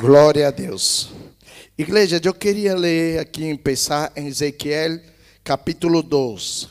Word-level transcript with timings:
Glória 0.00 0.48
a 0.48 0.50
Deus. 0.50 1.10
Igreja, 1.76 2.18
eu 2.24 2.32
queria 2.32 2.74
ler 2.74 3.18
aqui, 3.18 3.44
empezar 3.44 4.10
em 4.16 4.28
Ezequiel 4.28 4.98
capítulo 5.44 6.02
2. 6.02 6.70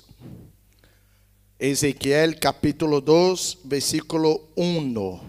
Ezequiel 1.60 2.40
capítulo 2.40 3.00
2, 3.00 3.60
versículo 3.66 4.50
1. 4.56 5.22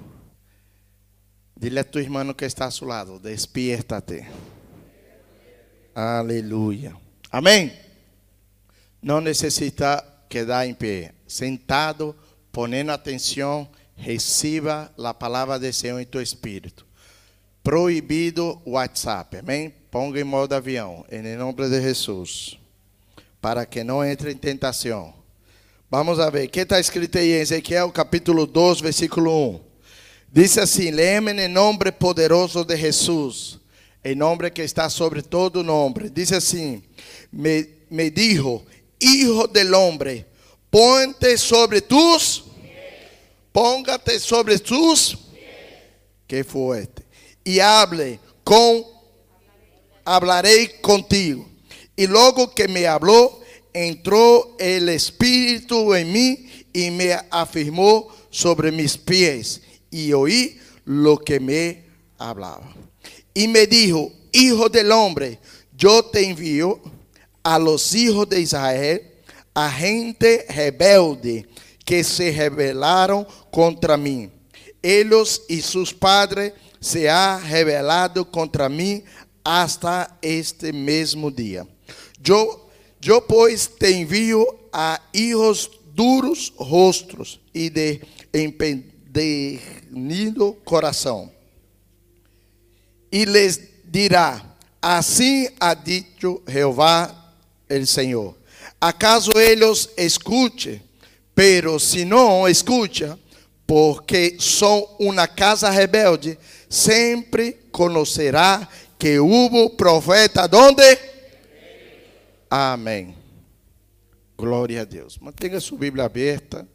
Dile 1.55 1.81
a 1.81 1.85
tu 1.85 1.99
hermano 1.99 2.35
que 2.35 2.47
está 2.47 2.65
a 2.65 2.71
su 2.71 2.87
lado, 2.87 3.19
despiértate. 3.19 4.27
Aleluya. 5.95 6.97
Amén. 7.31 7.71
No 9.03 9.21
necesita 9.21 10.25
quedar 10.31 10.67
en 10.67 10.75
pie. 10.75 11.13
Sentado, 11.27 12.17
poniendo 12.51 12.95
atención, 12.95 13.69
reciba 13.99 14.91
la 14.97 15.19
palabra 15.19 15.59
de 15.59 15.71
Señor 15.71 16.01
en 16.01 16.09
tu 16.09 16.19
espíritu. 16.19 16.89
Proibido 17.63 18.61
WhatsApp. 18.65 19.37
Amém? 19.37 19.75
Ponga 19.91 20.19
em 20.19 20.25
modo 20.25 20.55
avião. 20.55 21.05
Em 21.11 21.37
nome 21.37 21.69
de 21.69 21.81
Jesus. 21.83 22.59
Para 23.41 23.67
que 23.67 23.85
não 23.85 24.05
entre 24.05 24.33
em 24.33 24.37
tentação. 24.37 25.13
Vamos 25.91 26.19
a 26.19 26.31
ver. 26.31 26.49
Que 26.49 26.61
está 26.61 26.81
escrito 26.81 27.19
aí 27.19 27.33
em 27.33 27.41
Ezequiel 27.41 27.93
capítulo 27.93 28.47
2, 28.47 28.81
versículo 28.81 29.51
1. 29.57 29.61
Diz 30.33 30.57
assim: 30.57 30.91
Leem 30.91 31.29
em 31.39 31.49
nome 31.49 31.93
poderoso 31.93 32.65
de 32.65 32.77
Jesus. 32.77 33.59
Em 34.03 34.15
nome 34.15 34.51
que 34.51 34.63
está 34.63 34.89
sobre 34.89 35.21
todo 35.21 35.63
nome. 35.63 36.09
Diz 36.09 36.33
assim: 36.33 36.83
Me, 37.31 37.69
me 37.91 38.11
dijo, 38.11 38.65
Hijo 38.99 39.47
del 39.47 39.75
hombre, 39.75 40.25
ponte 40.71 41.37
sobre 41.37 41.83
tus. 41.83 42.45
Póngate 43.53 44.19
sobre 44.19 44.59
tus. 44.59 45.19
Que 46.27 46.43
fuerte 46.45 47.10
e 47.45 47.61
hable 47.61 48.21
com 48.45 48.85
hablarei 50.05 50.69
contigo. 50.81 51.49
E 51.97 52.07
logo 52.07 52.49
que 52.49 52.67
me 52.67 52.87
habló, 52.87 53.41
entrou 53.73 54.57
el 54.59 54.89
Espírito 54.89 55.95
em 55.95 56.05
mim 56.05 56.51
e 56.75 56.91
me 56.91 57.13
afirmou 57.31 58.11
sobre 58.31 58.71
mis 58.71 58.97
pies 58.97 59.61
e 59.93 60.15
oí 60.15 60.61
lo 60.85 61.19
que 61.19 61.39
me 61.39 61.85
hablaba. 62.19 62.75
E 63.35 63.47
me 63.47 63.67
dijo, 63.67 64.13
hijo 64.33 64.69
del 64.69 64.91
hombre, 64.93 65.39
yo 65.77 66.03
te 66.03 66.25
envío 66.25 66.81
a 67.43 67.59
los 67.59 67.95
hijos 67.95 68.29
de 68.29 68.41
Israel, 68.41 69.03
a 69.55 69.71
gente 69.71 70.47
rebelde 70.49 71.47
que 71.85 72.05
se 72.05 72.31
rebelaron 72.33 73.27
contra 73.51 73.97
mí. 73.97 74.31
Ellos 74.83 75.43
y 75.49 75.61
sus 75.61 75.93
padres 75.93 76.53
se 76.81 77.09
ha 77.09 77.39
revelado 77.39 78.25
contra 78.25 78.69
mim 78.69 79.03
hasta 79.45 80.17
este 80.23 80.73
mesmo 80.73 81.31
dia. 81.31 81.67
Eu, 82.27 82.71
eu 83.05 83.23
pois 83.23 83.67
te 83.67 83.93
envio 83.93 84.47
a 84.73 85.01
hijos 85.13 85.71
duros 85.95 86.53
rostros 86.57 87.41
e 87.55 87.69
de 87.69 88.01
empedernido 88.33 90.55
coração. 90.65 91.31
E 93.13 93.25
les 93.25 93.61
dirá: 93.85 94.43
Assim 94.81 95.49
ha 95.59 95.75
dicho 95.75 96.43
Jeová 96.47 97.35
el 97.69 97.87
Senhor. 97.87 98.37
¿Acaso 98.81 99.33
eles 99.39 99.91
escuchen? 99.97 100.83
Pero 101.35 101.79
se 101.79 102.05
não 102.05 102.49
escucha, 102.49 103.19
porque 103.67 104.37
são 104.39 104.87
uma 104.99 105.27
casa 105.27 105.71
rebelde, 105.71 106.39
sempre 106.71 107.53
conocerá 107.73 108.69
que 108.97 109.19
hubo 109.19 109.71
profeta 109.71 110.47
donde? 110.47 110.97
Amém. 112.49 113.17
Glória 114.39 114.83
a 114.83 114.85
Deus. 114.85 115.19
Mantenha 115.19 115.61
sua 115.61 115.79
Bíblia 115.79 116.05
aberta 116.05 116.67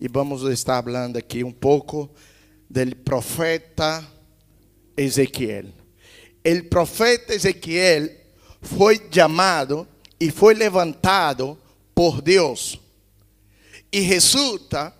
e 0.00 0.06
vamos 0.06 0.42
estar 0.44 0.82
falando 0.82 1.16
aqui 1.16 1.42
um 1.42 1.52
pouco 1.52 2.08
do 2.70 2.96
profeta 2.96 4.06
Ezequiel. 4.96 5.66
O 6.46 6.64
profeta 6.70 7.34
Ezequiel 7.34 8.08
foi 8.60 9.00
chamado 9.10 9.86
e 10.20 10.30
foi 10.30 10.54
levantado 10.54 11.58
por 11.94 12.22
Deus. 12.22 12.78
E 13.92 14.00
resulta 14.00 14.94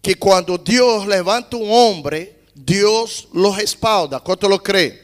que 0.00 0.14
quando 0.14 0.58
Deus 0.58 1.04
levanta 1.04 1.56
um 1.56 1.70
homem, 1.70 2.28
Deus 2.54 3.28
lo 3.32 3.54
respalda. 3.54 4.20
¿Cuánto 4.20 4.48
lo 4.48 4.62
cree? 4.62 5.00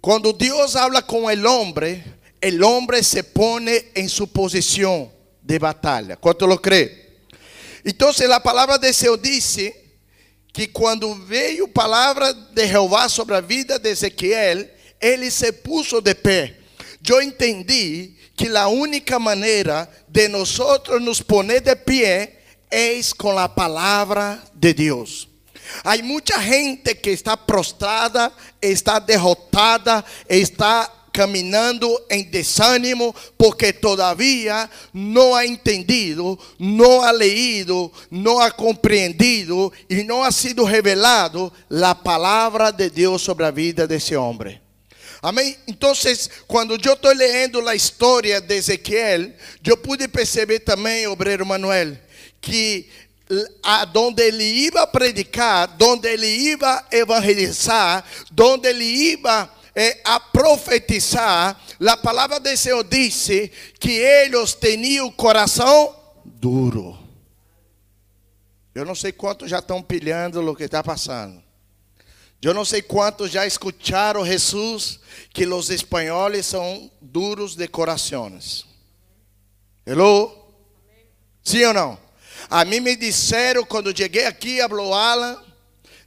Cuando 0.00 0.32
Dios 0.32 0.76
habla 0.76 1.02
con 1.02 1.30
el 1.30 1.46
hombre, 1.46 2.04
el 2.40 2.62
hombre 2.62 3.02
se 3.02 3.24
pone 3.24 3.90
en 3.94 4.08
su 4.08 4.28
posición 4.28 5.10
de 5.40 5.58
batalla. 5.58 6.16
¿Cuánto 6.16 6.46
lo 6.46 6.60
cree? 6.60 7.22
Entonces 7.82 8.28
la 8.28 8.42
palabra 8.42 8.76
de 8.78 8.92
Dios 8.92 9.20
dice 9.22 9.84
que 10.52 10.70
cuando 10.70 11.18
veio 11.26 11.66
palabra 11.68 12.32
de 12.32 12.68
Jehová 12.68 13.08
sobre 13.08 13.34
la 13.34 13.40
vida 13.40 13.78
de 13.78 13.92
Ezequiel, 13.92 14.72
ele 15.00 15.30
se 15.30 15.52
puso 15.52 16.00
de 16.00 16.14
pé. 16.14 16.56
Yo 17.00 17.20
entendí 17.20 18.16
que 18.36 18.48
la 18.48 18.68
única 18.68 19.18
manera 19.18 19.90
de 20.08 20.28
nosotros 20.28 21.00
nos 21.00 21.22
poner 21.22 21.62
de 21.62 21.76
pie 21.76 22.38
es 22.70 23.14
con 23.14 23.34
la 23.34 23.54
palabra 23.54 24.42
de 24.54 24.74
Dios. 24.74 25.28
Hay 25.84 26.02
mucha 26.02 26.40
gente 26.40 26.94
que 26.94 27.10
está 27.10 27.36
prostrada, 27.36 28.32
está 28.60 28.98
derrotada, 28.98 30.04
está 30.28 30.90
caminando 31.14 31.88
em 32.10 32.24
desânimo 32.24 33.14
porque 33.38 33.72
todavia 33.72 34.68
não 34.92 35.32
ha 35.32 35.46
entendido, 35.46 36.36
não 36.58 37.02
ha 37.02 37.12
leído, 37.12 37.90
não 38.10 38.40
ha 38.40 38.50
compreendido 38.50 39.72
e 39.88 40.02
não 40.02 40.24
ha 40.24 40.32
sido 40.32 40.64
revelado 40.64 41.52
a 41.70 41.94
palavra 41.94 42.72
de 42.72 42.90
Deus 42.90 43.22
sobre 43.22 43.44
a 43.44 43.52
vida 43.52 43.86
desse 43.86 44.16
homem. 44.16 44.60
Amém? 45.22 45.56
Então, 45.68 45.92
quando 46.46 46.72
eu 46.72 46.92
estou 46.92 47.12
lendo 47.14 47.66
a 47.66 47.74
história 47.74 48.40
de 48.40 48.56
Ezequiel, 48.56 49.30
eu 49.64 49.76
pude 49.76 50.06
perceber 50.08 50.58
também, 50.58 51.06
obreiro 51.06 51.46
Manuel, 51.46 51.96
que 52.40 52.88
a 53.62 53.84
donde 53.84 54.22
ele 54.22 54.44
iba 54.44 54.82
a 54.82 54.86
predicar, 54.86 55.68
donde 55.76 56.08
ele 56.08 56.26
iba 56.26 56.86
a 56.90 56.96
evangelizar, 56.96 58.04
donde 58.30 58.68
ele 58.68 58.84
iba 58.84 59.50
eh, 59.74 60.00
a 60.04 60.20
profetizar, 60.20 61.60
a 61.86 61.96
palavra 61.96 62.38
de 62.38 62.56
Senhor 62.56 62.84
disse 62.84 63.50
que 63.80 63.92
eles 63.92 64.54
tinham 64.54 65.06
o 65.06 65.12
coração 65.12 65.94
duro. 66.24 66.98
Eu 68.74 68.84
não 68.84 68.94
sei 68.94 69.12
quantos 69.12 69.48
já 69.48 69.60
estão 69.60 69.82
pilhando 69.82 70.40
o 70.40 70.54
que 70.54 70.64
está 70.64 70.82
passando. 70.82 71.42
Eu 72.42 72.52
não 72.52 72.64
sei 72.64 72.82
quantos 72.82 73.30
já 73.30 73.46
escutaram 73.46 74.26
Jesus 74.26 75.00
que 75.32 75.46
os 75.46 75.70
espanhóis 75.70 76.44
são 76.44 76.90
duros 77.00 77.56
de 77.56 77.66
corações. 77.66 78.66
Hello? 79.86 80.44
Sim 81.42 81.64
ou 81.64 81.74
não? 81.74 82.03
A 82.50 82.64
mim 82.64 82.80
me 82.80 82.96
disseram 82.96 83.64
quando 83.64 83.96
cheguei 83.96 84.26
aqui, 84.26 84.60
falou 84.60 84.94
Alan, 84.94 85.42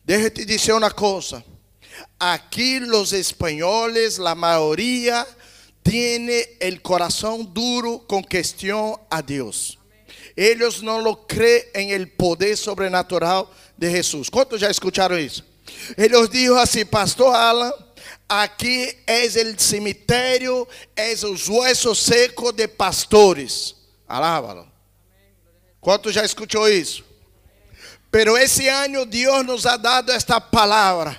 deixa 0.04 0.26
eu 0.26 0.32
te 0.32 0.46
dizer 0.46 0.74
uma 0.74 0.92
coisa. 0.92 1.44
Aqui 2.20 2.80
os 2.80 3.14
espanhóis, 3.14 4.20
a 4.20 4.36
maioria, 4.36 5.26
tiene 5.84 6.44
el 6.60 6.82
corazón 6.82 7.54
duro 7.54 8.00
con 8.08 8.24
questão 8.24 9.00
a 9.10 9.22
Deus. 9.22 9.78
Eles 10.36 10.82
não 10.82 11.00
lo 11.02 11.26
creem 11.26 11.66
em 11.74 11.92
el 11.92 12.10
poder 12.10 12.56
sobrenatural 12.58 13.52
de 13.78 13.90
Jesus. 13.90 14.30
Quantos 14.30 14.62
já 14.62 14.70
escutaram 14.70 15.18
isso? 15.18 15.44
Ele 15.98 16.28
dijo 16.28 16.56
assim, 16.56 16.86
Pastor 16.86 17.34
Alan, 17.34 17.74
aqui 18.30 18.96
é 19.08 19.26
o 19.26 19.60
cemitério, 19.60 20.68
é 20.96 21.14
os 21.14 21.48
huesos 21.48 22.00
secos 22.00 22.54
de 22.54 22.68
pastores. 22.68 23.76
Alábalo. 24.08 24.77
Quanto 25.88 26.12
já 26.12 26.26
escutou 26.26 26.68
isso? 26.68 27.02
Pero 28.12 28.38
esse 28.38 28.68
ano 28.68 29.06
Deus 29.06 29.46
nos 29.46 29.66
ha 29.66 29.78
dado 29.78 30.12
esta 30.12 30.42
palavra 30.42 31.18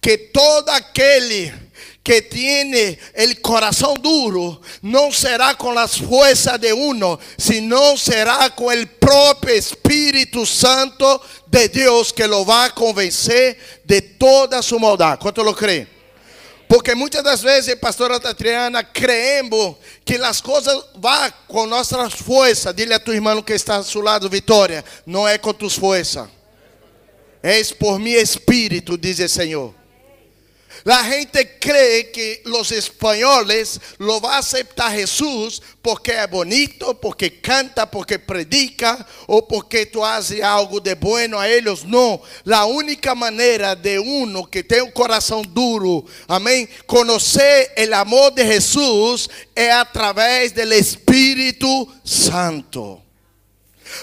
que 0.00 0.18
todo 0.18 0.70
aquele 0.70 1.54
que 2.02 2.20
tiene 2.20 2.98
el 3.14 3.40
corazón 3.40 3.94
duro 4.02 4.60
no 4.82 5.12
será 5.12 5.54
con 5.54 5.72
las 5.72 5.98
fuerzas 5.98 6.60
de 6.60 6.72
uno, 6.72 7.16
sino 7.36 7.96
será 7.96 8.50
con 8.50 8.76
el 8.76 8.88
propio 8.88 9.54
Espíritu 9.54 10.44
Santo 10.44 11.22
de 11.46 11.68
Dios 11.68 12.12
que 12.12 12.26
lo 12.26 12.44
va 12.44 12.64
a 12.64 12.74
convencer 12.74 13.56
de 13.84 14.02
toda 14.02 14.62
su 14.62 14.80
maldad. 14.80 15.16
¿Cuánto 15.20 15.44
lo 15.44 15.54
cree? 15.54 15.97
Porque 16.68 16.94
muitas 16.94 17.24
das 17.24 17.40
vezes, 17.40 17.74
pastora 17.76 18.20
Tatiana, 18.20 18.84
creemos 18.84 19.76
que 20.04 20.16
as 20.16 20.42
coisas 20.42 20.84
vão 20.94 21.32
com 21.48 21.66
nossas 21.66 22.12
forças. 22.12 22.74
Dile 22.74 22.92
a 22.92 23.00
tu 23.00 23.12
irmão 23.12 23.40
que 23.40 23.54
está 23.54 23.76
ao 23.76 23.82
seu 23.82 24.02
lado, 24.02 24.28
Vitória, 24.28 24.84
não 25.06 25.26
é 25.26 25.38
com 25.38 25.54
tus 25.54 25.74
forças. 25.74 26.28
És 27.42 27.72
por 27.72 27.98
mi 27.98 28.12
espírito, 28.12 28.98
diz 28.98 29.18
o 29.18 29.28
Senhor. 29.28 29.77
La 30.84 31.04
gente 31.04 31.58
cree 31.58 32.10
que 32.10 32.42
los 32.44 32.72
españoles 32.72 33.80
lo 33.98 34.20
va 34.20 34.36
a 34.36 34.38
aceptar 34.38 34.92
Jesús 34.92 35.62
porque 35.82 36.12
es 36.12 36.30
bonito, 36.30 36.98
porque 37.00 37.40
canta, 37.40 37.90
porque 37.90 38.18
predica 38.18 39.06
o 39.26 39.46
porque 39.46 39.86
tú 39.86 40.04
haces 40.04 40.42
algo 40.42 40.80
de 40.80 40.94
bueno 40.94 41.40
a 41.40 41.48
ellos. 41.48 41.84
No, 41.84 42.20
la 42.44 42.64
única 42.64 43.14
manera 43.14 43.74
de 43.74 43.98
uno 43.98 44.46
que 44.46 44.62
tiene 44.62 44.84
un 44.84 44.92
corazón 44.92 45.42
duro, 45.52 46.04
amén, 46.26 46.68
conocer 46.86 47.72
el 47.76 47.92
amor 47.92 48.32
de 48.34 48.44
Jesús 48.44 49.28
es 49.54 49.70
a 49.70 49.84
través 49.90 50.54
del 50.54 50.72
Espíritu 50.72 51.92
Santo. 52.04 53.07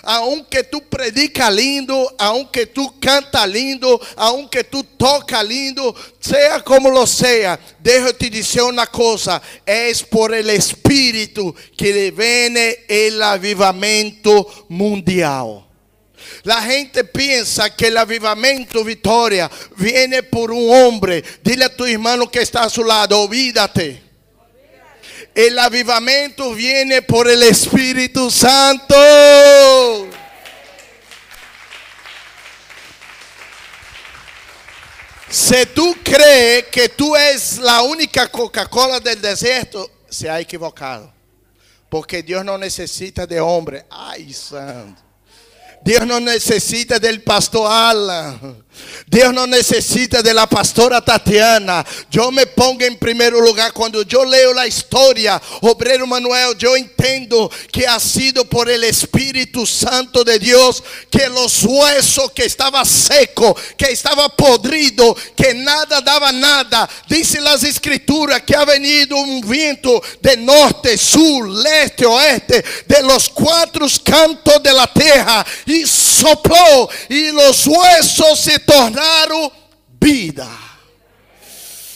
Aunque 0.03 0.63
tu 0.63 0.81
predica 0.81 1.49
lindo, 1.49 2.13
aunque 2.17 2.65
tu 2.65 2.99
canta 2.99 3.45
lindo, 3.45 3.99
aunque 4.15 4.63
tu 4.63 4.83
toca 4.83 5.41
lindo, 5.43 5.95
sea 6.19 6.61
como 6.61 6.89
lo 6.89 7.05
sea, 7.05 7.59
déjate 7.79 8.29
dizer 8.29 8.61
uma 8.61 8.87
coisa: 8.87 9.41
é 9.65 9.91
por 10.09 10.33
el 10.33 10.49
Espírito 10.49 11.55
que 11.77 12.11
viene 12.11 12.85
el 12.87 13.21
avivamento 13.21 14.65
mundial. 14.69 15.65
La 16.43 16.61
gente 16.61 17.03
piensa 17.03 17.75
que 17.75 17.87
el 17.87 17.97
avivamento, 17.97 18.83
Vitória, 18.83 19.49
viene 19.77 20.23
por 20.23 20.51
un 20.51 20.71
hombre. 20.73 21.23
Dile 21.43 21.65
a 21.65 21.75
tu 21.75 21.85
hermano 21.85 22.29
que 22.29 22.41
está 22.41 22.63
a 22.63 22.69
su 22.69 22.83
lado, 22.83 23.21
olvídate. 23.21 24.04
El 25.35 25.59
avivamiento 25.59 26.53
viene 26.53 27.01
por 27.01 27.29
el 27.29 27.43
Espíritu 27.43 28.31
Santo. 28.31 28.95
Si 35.29 35.65
tú 35.75 35.93
crees 36.01 36.67
que 36.67 36.87
tú 36.87 37.17
es 37.17 37.57
la 37.57 37.81
única 37.81 38.31
Coca-Cola 38.31 39.01
del 39.01 39.21
desierto, 39.21 39.91
se 40.09 40.29
ha 40.29 40.39
equivocado. 40.39 41.13
Porque 41.89 42.23
Dios 42.23 42.45
no 42.45 42.57
necesita 42.57 43.27
de 43.27 43.41
hombre. 43.41 43.85
Ay, 43.89 44.33
santo. 44.33 45.01
Dios 45.83 46.07
no 46.07 46.21
necesita 46.21 46.97
del 46.97 47.21
pastor 47.21 47.69
Alan. 47.69 48.64
Dios 49.07 49.33
no 49.33 49.47
necesita 49.47 50.21
de 50.21 50.33
la 50.33 50.47
pastora 50.47 50.99
Tatiana. 51.01 51.85
Yo 52.09 52.31
me 52.31 52.45
pongo 52.47 52.83
en 52.83 52.97
primer 52.97 53.33
lugar 53.33 53.71
cuando 53.73 54.01
yo 54.03 54.25
leo 54.25 54.53
la 54.53 54.67
historia. 54.67 55.41
Obrero 55.61 56.07
Manuel, 56.07 56.57
yo 56.57 56.75
entiendo 56.75 57.51
que 57.71 57.87
ha 57.87 57.99
sido 57.99 58.45
por 58.45 58.69
el 58.69 58.83
Espíritu 58.83 59.65
Santo 59.65 60.23
de 60.23 60.39
Dios 60.39 60.83
que 61.09 61.29
los 61.29 61.63
huesos 61.63 62.31
que 62.31 62.45
estaba 62.45 62.83
seco, 62.83 63.55
que 63.77 63.91
estaba 63.91 64.29
podrido, 64.29 65.15
que 65.35 65.53
nada 65.53 66.01
daba 66.01 66.31
nada. 66.31 66.89
Dice 67.07 67.39
las 67.41 67.63
escrituras 67.63 68.41
que 68.41 68.55
ha 68.55 68.65
venido 68.65 69.15
un 69.17 69.41
viento 69.41 70.01
de 70.21 70.37
norte, 70.37 70.97
sur, 70.97 71.47
leste, 71.47 72.05
oeste, 72.05 72.63
de 72.87 73.03
los 73.03 73.29
cuatro 73.29 73.85
cantos 74.03 74.61
de 74.63 74.73
la 74.73 74.87
tierra 74.87 75.45
y 75.65 75.85
sopló 75.85 76.89
y 77.09 77.31
los 77.31 77.67
huesos 77.67 78.39
se 78.39 78.59
tornaram 78.65 79.51
vida. 80.01 80.47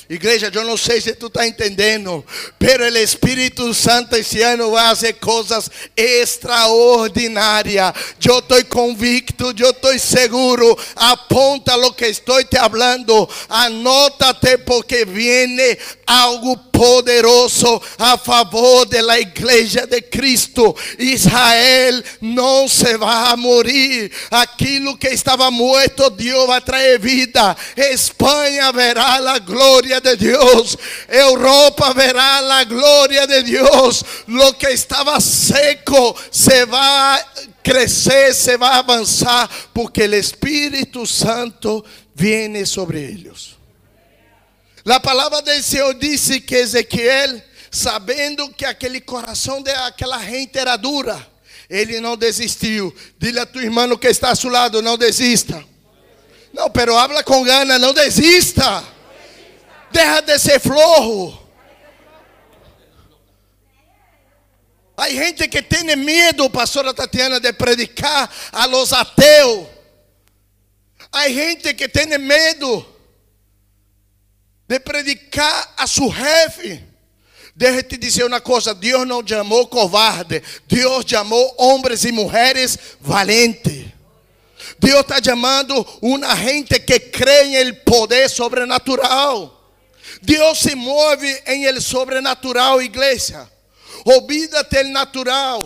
Igreja, 0.10 0.50
eu 0.52 0.64
não 0.64 0.76
sei 0.76 1.00
se 1.00 1.14
tu 1.14 1.28
está 1.28 1.46
entendendo, 1.46 2.26
pero 2.58 2.84
o 2.84 2.98
Espírito 2.98 3.72
Santo 3.76 4.16
esse 4.16 4.42
ano 4.42 4.72
vai 4.72 4.88
fazer 4.88 5.14
coisas 5.14 5.70
extraordinárias. 5.96 7.94
Eu 8.26 8.40
estou 8.40 8.66
convicto, 8.66 9.54
eu 9.56 9.70
estou 9.70 10.00
seguro. 10.00 10.76
Aponta 10.96 11.76
lo 11.76 11.94
que 11.94 12.08
estou 12.08 12.44
te 12.44 12.58
hablando, 12.58 13.30
anótate 13.48 14.58
porque 14.58 15.06
viene 15.06 15.78
algo 16.08 16.58
poderoso 16.80 17.82
a 17.98 18.18
favor 18.18 18.88
de 18.88 19.02
la 19.02 19.20
igreja 19.20 19.86
de 19.86 20.02
Cristo. 20.02 20.74
Israel 20.98 22.02
não 22.22 22.70
se 22.70 22.96
vai 22.96 23.36
morir. 23.36 24.10
Aquilo 24.32 24.98
que 24.98 25.10
estava 25.10 25.52
morto, 25.52 26.10
Deus 26.10 26.48
vai 26.48 26.62
trazer 26.62 26.98
vida. 26.98 27.54
Espanha 27.76 28.72
verá 28.72 29.16
a 29.16 29.40
glória 29.40 30.00
de 30.00 30.16
Deus. 30.16 30.78
Europa 31.10 31.94
verá 31.94 32.38
a 32.38 32.64
glória 32.64 33.28
de 33.28 33.44
Deus. 33.44 34.02
Lo 34.26 34.54
que 34.54 34.70
estava 34.70 35.20
seco 35.20 36.16
se 36.32 36.66
vai 36.66 37.22
crescer, 37.62 38.34
se 38.34 38.56
vai 38.56 38.80
avançar, 38.80 39.50
porque 39.74 40.04
o 40.04 40.16
Espírito 40.16 41.06
Santo 41.06 41.84
viene 42.16 42.66
sobre 42.66 43.04
eles. 43.04 43.59
A 44.86 45.00
palavra 45.00 45.42
do 45.42 45.64
Senhor 45.64 45.94
disse 45.94 46.40
que 46.40 46.56
Ezequiel, 46.56 47.42
sabendo 47.72 48.50
que 48.50 48.66
aquele 48.66 49.02
coração 49.02 49.62
daquela 49.62 50.20
gente 50.20 50.58
era 50.58 50.76
dura, 50.78 51.28
ele 51.70 52.00
não 52.00 52.18
desistiu. 52.18 52.94
Dile 53.18 53.40
a 53.40 53.46
tu 53.46 53.60
irmão 53.60 53.96
que 53.98 54.08
está 54.08 54.32
a 54.32 54.36
seu 54.36 54.50
lado, 54.50 54.82
não 54.82 54.98
desista. 54.98 55.64
Não, 56.54 56.70
pero 56.70 56.98
habla 56.98 57.24
com 57.24 57.44
gana, 57.44 57.78
não 57.78 57.94
desista. 57.94 58.84
Deja 59.92 60.22
de 60.22 60.40
ser 60.40 60.60
flojo. 60.60 61.38
Há 64.98 65.10
gente 65.10 65.48
que 65.48 65.62
tem 65.62 65.96
medo, 65.96 66.50
pastora 66.50 66.94
Tatiana, 66.94 67.40
de 67.40 67.54
predicar 67.54 68.30
a 68.52 68.66
los 68.66 68.92
ateus. 68.92 69.68
Há 71.12 71.30
gente 71.30 71.74
que 71.74 71.88
tem 71.88 72.06
medo 72.18 72.86
de 74.70 74.80
predicar 74.80 75.74
a 75.76 75.88
su 75.88 76.12
jefe. 76.12 76.84
Deixa 77.56 77.82
te 77.82 77.98
dizer 77.98 78.24
uma 78.24 78.40
coisa: 78.40 78.76
Deus 78.76 79.06
não 79.08 79.26
chamou 79.28 79.68
covarde, 79.68 80.44
Deus 80.68 81.04
chamou 81.08 81.56
homens 81.58 82.06
e 82.06 82.12
mulheres 82.12 82.78
valentes. 83.02 83.88
Deus 84.78 85.02
está 85.02 85.22
chamando 85.22 85.86
uma 86.02 86.36
gente 86.36 86.80
que 86.80 87.00
crê 87.00 87.62
em 87.62 87.74
poder 87.74 88.30
sobrenatural. 88.30 89.58
Deus 90.22 90.60
se 90.60 90.76
move 90.76 91.28
em 91.48 91.66
el 91.66 91.82
sobrenatural, 91.82 92.80
igreja. 92.82 93.50
Olvídate 94.06 94.78
el 94.78 94.92
natural. 94.92 95.60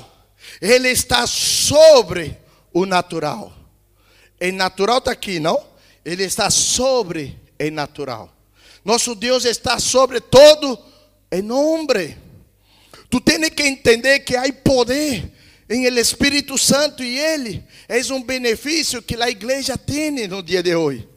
Ele 0.62 0.90
está 0.90 1.28
sobre 1.28 2.38
o 2.72 2.86
natural. 2.86 3.52
O 4.42 4.52
natural 4.52 5.00
está 5.00 5.12
aqui, 5.12 5.40
não? 5.40 5.62
Ele 6.06 6.24
está 6.24 6.50
sobre 6.50 7.38
o 7.60 7.70
natural. 7.70 8.33
Nosso 8.84 9.16
Deus 9.16 9.46
está 9.46 9.80
sobre 9.80 10.20
todo 10.20 10.78
em 11.32 11.42
nome. 11.42 12.18
Tu 13.10 13.22
tens 13.22 13.50
que 13.50 13.64
entender 13.64 14.20
que 14.20 14.36
há 14.36 14.52
poder 14.52 15.32
em 15.70 15.86
el 15.86 15.98
Espírito 15.98 16.58
Santo 16.58 17.04
e 17.04 17.18
Ele 17.18 17.64
é 17.88 18.00
um 18.14 18.22
benefício 18.22 19.02
que 19.02 19.16
a 19.22 19.30
igreja 19.30 19.78
tem 19.78 20.28
no 20.28 20.44
dia 20.44 20.62
de 20.62 20.76
hoje. 20.76 21.08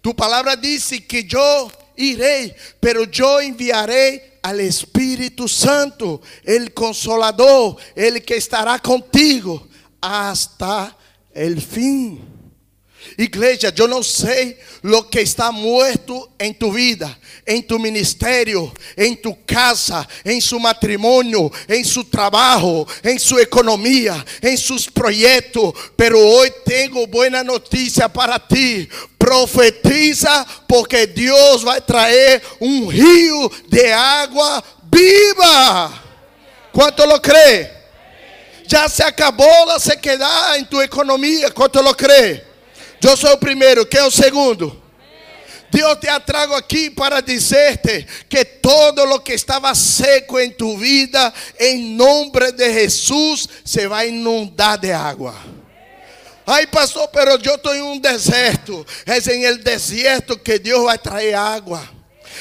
Tu 0.00 0.14
palavra 0.14 0.56
disse 0.56 1.00
que 1.00 1.26
eu 1.32 1.72
irei, 1.96 2.54
pero 2.80 3.08
eu 3.18 3.42
enviarei 3.42 4.22
al 4.42 4.60
Espírito 4.60 5.48
Santo, 5.48 6.20
el 6.44 6.72
consolador, 6.72 7.76
el 7.96 8.22
que 8.22 8.36
estará 8.36 8.78
contigo 8.78 9.66
hasta 10.00 10.96
el 11.34 11.60
fim. 11.60 12.35
Igreja, 13.18 13.72
eu 13.74 13.88
não 13.88 14.02
sei 14.02 14.58
lo 14.82 15.02
que 15.04 15.20
está 15.20 15.50
muerto 15.50 16.28
em 16.38 16.52
tu 16.52 16.70
vida, 16.70 17.16
em 17.46 17.62
tu 17.62 17.78
ministério, 17.78 18.70
em 18.96 19.14
tu 19.14 19.34
casa, 19.46 20.06
em 20.22 20.38
su 20.38 20.60
matrimônio, 20.60 21.50
em 21.66 21.82
su 21.82 22.04
trabalho, 22.04 22.86
em 23.02 23.18
sua 23.18 23.40
economia, 23.40 24.22
em 24.42 24.54
seus 24.54 24.86
projetos, 24.86 25.72
pero 25.96 26.18
hoje 26.18 26.52
tenho 26.66 27.06
boa 27.06 27.42
notícia 27.42 28.06
para 28.08 28.38
ti. 28.38 28.88
Profetiza, 29.18 30.46
porque 30.68 31.06
Deus 31.06 31.62
vai 31.62 31.80
trazer 31.80 32.42
um 32.60 32.86
rio 32.86 33.50
de 33.66 33.90
água 33.92 34.62
viva. 34.92 36.02
Quanto 36.70 37.04
lo 37.06 37.18
crê? 37.18 37.70
Já 38.66 38.88
se 38.88 39.02
acabou 39.02 39.70
a 39.70 39.78
sequedade 39.78 40.60
em 40.60 40.64
tu 40.64 40.82
economia. 40.82 41.50
Quanto 41.50 41.80
lo 41.80 41.94
crê? 41.94 42.44
Eu 43.02 43.16
sou 43.16 43.32
o 43.32 43.38
primeiro, 43.38 43.86
quem 43.86 44.00
é 44.00 44.04
o 44.04 44.10
segundo? 44.10 44.82
Deus 45.70 45.98
te 45.98 46.08
atrago 46.08 46.54
aqui 46.54 46.90
para 46.90 47.20
dizer-te 47.20 48.06
que 48.28 48.44
todo 48.44 49.04
lo 49.04 49.20
que 49.20 49.32
estava 49.32 49.74
seco 49.74 50.38
em 50.38 50.50
tu 50.50 50.76
vida, 50.78 51.32
em 51.58 51.94
nome 51.94 52.30
de 52.52 52.72
Jesus, 52.72 53.48
se 53.64 53.86
vai 53.86 54.08
inundar 54.08 54.78
de 54.78 54.92
água. 54.92 55.34
Ai, 56.46 56.66
pastor, 56.66 57.08
pero 57.08 57.32
eu 57.32 57.54
estou 57.56 57.74
em 57.74 57.82
um 57.82 57.98
deserto. 57.98 58.86
É 59.04 59.18
em 59.34 59.44
el 59.44 59.58
deserto 59.58 60.38
que 60.38 60.58
Deus 60.58 60.84
vai 60.84 60.96
trazer 60.96 61.34
água. 61.34 61.82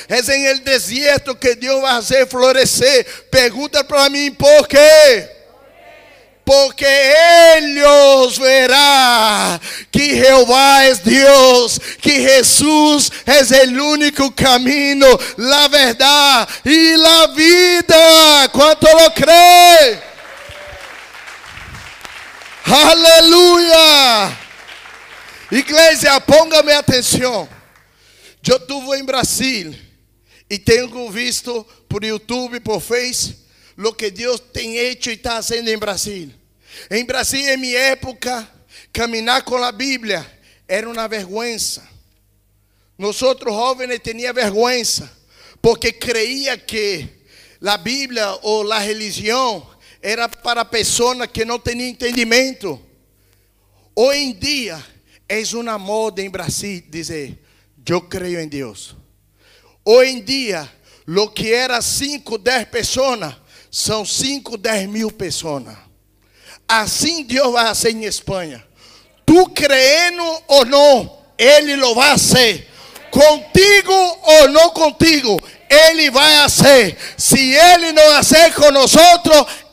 É 0.08 0.20
em 0.36 0.46
el 0.46 0.60
deserto 0.60 1.36
que 1.36 1.56
Deus 1.56 1.82
vai 1.82 1.96
fazer 1.96 2.28
florescer. 2.28 3.06
Pergunta 3.32 3.84
para 3.84 4.08
mim 4.10 4.32
por 4.32 4.68
quê? 4.68 5.35
Porque 6.46 6.86
ellos 7.58 8.40
verá 8.40 9.60
que 9.90 10.00
Jehová 10.00 10.86
es 10.86 11.04
Dios, 11.04 11.82
que 12.00 12.12
Jesús 12.12 13.12
es 13.26 13.52
el 13.52 13.80
único 13.80 14.34
camino, 14.34 15.08
la 15.38 15.68
verdad 15.68 16.48
y 16.64 16.96
la 16.98 17.28
vida. 17.36 18.50
¿Cuánto 18.52 18.88
lo 18.88 19.12
cree? 19.16 20.00
Aleluya. 22.66 24.38
Iglesia, 25.50 26.20
póngame 26.20 26.74
atención. 26.74 27.50
Yo 28.44 28.58
estuve 28.58 29.00
en 29.00 29.06
Brasil 29.08 29.98
y 30.48 30.60
tengo 30.60 31.10
visto 31.10 31.66
por 31.88 32.06
YouTube, 32.06 32.62
por 32.62 32.80
Facebook 32.80 33.45
lo 33.78 33.94
que 33.94 34.10
Deus 34.12 34.40
tem 34.54 34.78
hecho 34.78 35.10
e 35.10 35.14
está 35.14 35.36
fazendo 35.36 35.70
em 35.70 35.78
Brasil. 35.78 36.32
Em 36.90 37.06
Brasil, 37.06 37.42
em 37.50 37.58
minha 37.58 37.78
época, 37.80 38.50
caminhar 38.92 39.44
com 39.44 39.58
a 39.58 39.72
Bíblia 39.72 40.26
era 40.68 40.90
uma 40.90 41.08
vergonha. 41.08 41.58
Nós 42.98 43.18
jovens 43.18 44.00
tinha 44.04 44.32
vergonha, 44.32 44.84
porque 45.62 45.92
creia 45.92 46.58
que 46.58 47.08
a 47.62 47.78
Bíblia 47.78 48.40
ou 48.42 48.72
a 48.72 48.80
religião 48.80 49.68
era 50.02 50.30
para 50.30 50.64
pessoas 50.64 51.28
que 51.28 51.44
não 51.44 51.60
tinham 51.60 51.88
entendimento. 51.88 52.80
Hoje 53.96 54.20
em 54.20 54.34
dia, 54.34 54.84
é 55.28 55.42
uma 55.56 55.78
moda 55.78 56.22
em 56.22 56.30
Brasil 56.30 56.84
dizer: 56.88 57.40
Eu 57.88 58.02
creio 58.02 58.40
em 58.40 58.48
Deus. 58.48 58.96
Hoje 59.84 60.12
em 60.12 60.22
dia, 60.22 60.72
lo 61.08 61.30
que 61.30 61.52
era 61.52 61.82
5, 61.82 62.38
10 62.38 62.66
pessoas 62.70 63.36
são 63.78 64.06
5, 64.06 64.56
10 64.56 64.88
mil 64.88 65.12
pessoas. 65.12 65.66
Assim 66.66 67.24
Deus 67.24 67.52
vai 67.52 67.66
fazer 67.66 67.92
em 67.92 68.06
Espanha. 68.06 68.64
Tu 69.26 69.50
creendo 69.50 70.24
ou 70.48 70.66
não, 70.66 71.18
Ele 71.38 71.76
lo 71.76 71.94
vai 71.94 72.12
fazer. 72.12 72.72
Contigo 73.12 73.94
ou 74.24 74.48
não 74.48 74.70
contigo, 74.70 75.38
Ele 75.70 76.10
vai 76.10 76.38
fazer. 76.44 76.98
Se 77.18 77.38
Ele 77.38 77.92
não 77.92 78.14
fazer 78.14 78.54
com 78.54 78.72
nós, 78.72 78.96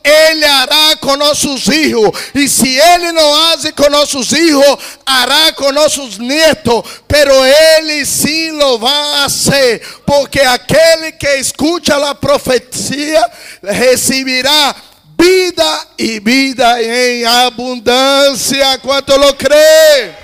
Ele 0.03 0.43
hará 0.43 0.97
com 0.97 1.15
nossos 1.15 1.63
filhos. 1.63 2.11
E 2.35 2.49
se 2.49 2.77
Ele 2.77 3.11
não 3.13 3.33
hace 3.45 3.71
com 3.71 3.89
nossos 3.89 4.27
filhos, 4.27 4.77
hará 5.05 5.53
com 5.53 5.71
nossos 5.71 6.17
netos. 6.17 6.83
Pero 7.07 7.33
Ele 7.45 8.05
sim 8.05 8.51
lo 8.51 8.79
vai 8.79 9.21
fazer. 9.23 9.81
Porque 10.05 10.41
aquele 10.41 11.13
que 11.13 11.35
escuta 11.35 11.95
a 12.09 12.13
profecia 12.13 13.25
recibirá 13.63 14.75
vida 15.17 15.87
e 15.97 16.19
vida 16.19 16.83
em 16.83 17.25
abundância. 17.25 18.77
Quanto 18.79 19.15
lo 19.15 19.33
crê? 19.35 20.23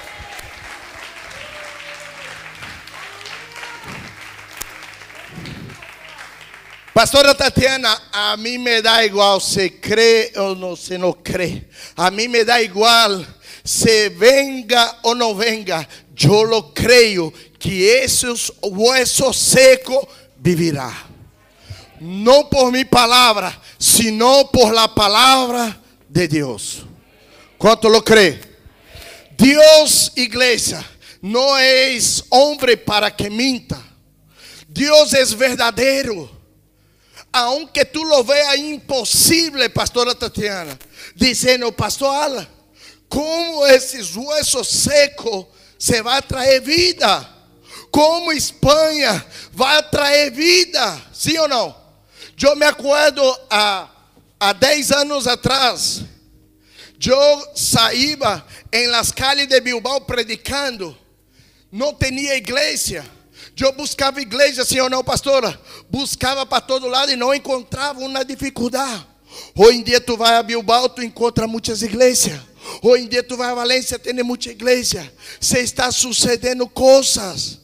Pastora 6.93 7.35
Tatiana, 7.35 8.01
a 8.11 8.35
mim 8.35 8.57
me 8.57 8.81
dá 8.81 9.05
igual 9.05 9.39
se 9.39 9.69
crê 9.69 10.31
ou 10.35 10.55
não, 10.55 10.75
se 10.75 10.97
não 10.97 11.13
crê. 11.13 11.63
A 11.95 12.09
mim 12.09 12.27
me 12.27 12.43
dá 12.43 12.61
igual 12.61 13.23
se 13.63 14.09
venga 14.09 14.97
ou 15.03 15.13
não 15.13 15.35
venga. 15.35 15.87
Eu 16.21 16.41
lo 16.43 16.63
creio 16.73 17.31
que 17.59 17.83
esses 17.83 18.51
huesos 18.63 19.37
secos 19.37 20.05
vivirá. 20.37 21.05
Não 22.01 22.45
por 22.45 22.71
minha 22.71 22.85
palavra, 22.85 23.55
sino 23.77 24.45
por 24.45 24.73
la 24.73 24.87
palavra 24.87 25.79
de 26.09 26.27
Deus. 26.27 26.85
Quanto 27.57 27.87
lo 27.87 28.01
crê? 28.01 28.39
Deus, 29.37 30.11
igreja, 30.15 30.83
não 31.21 31.55
é 31.55 31.95
homem 32.31 32.75
para 32.75 33.11
que 33.11 33.29
minta. 33.29 33.79
Deus 34.67 35.13
é 35.13 35.23
verdadeiro 35.23 36.38
aunque 37.31 37.85
tú 37.85 38.03
lo 38.05 38.23
veas 38.23 38.57
imposible, 38.57 39.69
pastora 39.69 40.15
Tatiana, 40.15 40.77
diciendo, 41.15 41.71
pastor 41.75 42.15
Ala, 42.15 42.47
¿cómo 43.07 43.65
ese 43.65 44.01
hueso 44.17 44.63
seco 44.63 45.49
se 45.77 46.01
va 46.01 46.17
a 46.17 46.21
traer 46.21 46.61
vida? 46.61 47.35
¿Cómo 47.91 48.31
España 48.31 49.25
va 49.59 49.77
a 49.77 49.89
traer 49.89 50.31
vida? 50.31 51.09
¿Sí 51.13 51.37
o 51.37 51.47
no? 51.47 51.75
Yo 52.35 52.55
me 52.55 52.65
acuerdo 52.65 53.37
a, 53.49 53.91
a 54.39 54.53
10 54.53 54.91
años 54.93 55.27
atrás, 55.27 56.01
yo 56.97 57.17
saía 57.55 58.45
en 58.71 58.91
las 58.91 59.13
calles 59.13 59.49
de 59.49 59.61
Bilbao 59.61 60.05
predicando, 60.05 60.97
no 61.71 61.95
tenía 61.95 62.35
iglesia. 62.35 63.05
Eu 63.59 63.73
buscava 63.73 64.21
igreja, 64.21 64.63
sim 64.63 64.79
ou 64.79 64.89
não, 64.89 65.03
pastora? 65.03 65.59
Buscava 65.89 66.45
para 66.45 66.61
todo 66.61 66.87
lado 66.87 67.11
e 67.11 67.15
não 67.15 67.33
encontrava 67.33 67.99
uma 67.99 68.23
dificuldade. 68.23 69.05
Hoje 69.55 69.79
em 69.79 69.83
dia 69.83 69.99
tu 69.99 70.17
vai 70.17 70.35
a 70.35 70.43
Bilbao, 70.43 70.89
tu 70.89 71.03
encontra 71.03 71.47
muitas 71.47 71.81
igrejas. 71.81 72.39
Hoje 72.81 73.03
em 73.03 73.07
dia 73.07 73.23
tu 73.23 73.35
vai 73.35 73.49
a 73.49 73.55
Valência, 73.55 73.99
tem 73.99 74.13
muita 74.23 74.49
igreja. 74.49 75.11
Se 75.39 75.59
está 75.59 75.91
sucedendo 75.91 76.67
coisas. 76.67 77.59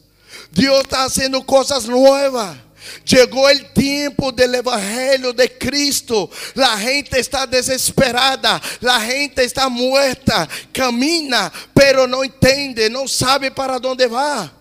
Deus 0.51 0.81
está 0.81 1.03
fazendo 1.03 1.43
coisas 1.43 1.85
novas. 1.85 2.57
Chegou 3.03 3.47
o 3.47 3.65
tempo 3.65 4.31
do 4.31 4.41
evangelho 4.41 5.33
de 5.33 5.47
Cristo. 5.47 6.29
A 6.55 6.77
gente 6.77 7.17
está 7.17 7.45
desesperada, 7.45 8.61
a 8.81 8.99
gente 8.99 9.41
está 9.41 9.69
muerta, 9.69 10.47
camina, 10.71 11.51
pero 11.73 12.07
não 12.07 12.23
entende, 12.23 12.89
não 12.89 13.07
sabe 13.07 13.49
para 13.49 13.79
onde 13.87 14.07
vai. 14.07 14.51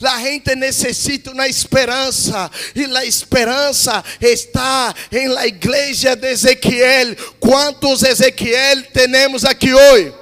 La 0.00 0.18
gente 0.18 0.54
necessita 0.54 1.30
uma 1.30 1.48
esperança 1.48 2.50
e 2.74 2.84
a 2.84 3.04
esperança 3.04 4.02
está 4.20 4.94
em 5.10 5.28
la 5.28 5.46
igreja 5.46 6.14
de 6.14 6.28
Ezequiel. 6.28 7.16
Quantos 7.38 8.02
Ezequiel 8.02 8.82
temos 8.92 9.44
aqui 9.44 9.72
hoje? 9.72 10.14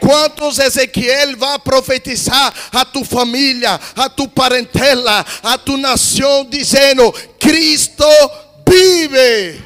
Quantos 0.00 0.58
Ezequiel 0.58 1.36
vai 1.36 1.58
profetizar 1.60 2.52
a 2.72 2.84
tu 2.84 3.04
família, 3.04 3.80
a 3.96 4.08
tu 4.08 4.28
parentela, 4.28 5.24
a 5.42 5.56
tu 5.56 5.76
nação, 5.76 6.44
dizendo: 6.44 7.12
Cristo 7.38 8.04
vive. 8.68 9.62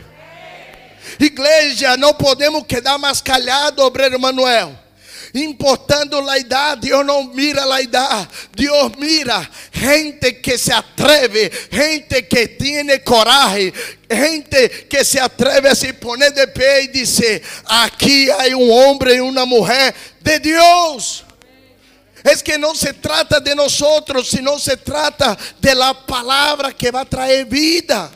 Igreja, 1.19 1.97
não 1.97 2.13
podemos 2.13 2.65
quedar 2.67 2.99
mais 2.99 3.23
calhados, 3.23 3.83
obreiro 3.83 4.21
Manuel 4.21 4.86
importando 5.43 6.21
la 6.21 6.37
edad, 6.37 6.79
Dios 6.79 7.05
no 7.05 7.25
mira 7.25 7.65
la 7.67 7.81
edad, 7.81 8.29
Dios 8.55 8.93
mira 8.99 9.49
gente 9.73 10.41
que 10.41 10.57
se 10.57 10.73
atreve, 10.73 11.51
gente 11.71 12.27
que 12.27 12.49
tiene 12.49 13.03
coraje, 13.03 13.73
gente 14.09 14.87
que 14.89 15.05
se 15.05 15.21
atreve 15.21 15.69
a 15.69 15.75
se 15.75 15.95
poner 15.95 16.33
de 16.33 16.47
pé 16.49 16.83
y 16.83 16.89
dice, 16.89 17.43
aquí 17.67 18.29
hay 18.31 18.55
un 18.55 18.71
hombre 18.71 19.17
y 19.17 19.21
una 19.21 19.45
mujer 19.45 19.95
de 20.21 20.39
Dios. 20.39 21.25
Es 22.25 22.43
que 22.43 22.59
no 22.59 22.75
se 22.75 22.93
trata 22.93 23.39
de 23.39 23.55
nosotros, 23.55 24.29
sino 24.29 24.59
se 24.59 24.77
trata 24.77 25.37
de 25.61 25.75
la 25.75 26.07
palabra 26.07 26.73
que 26.73 26.91
va 26.91 27.03
a 27.03 27.05
traer 27.05 27.47
vida. 27.47 28.11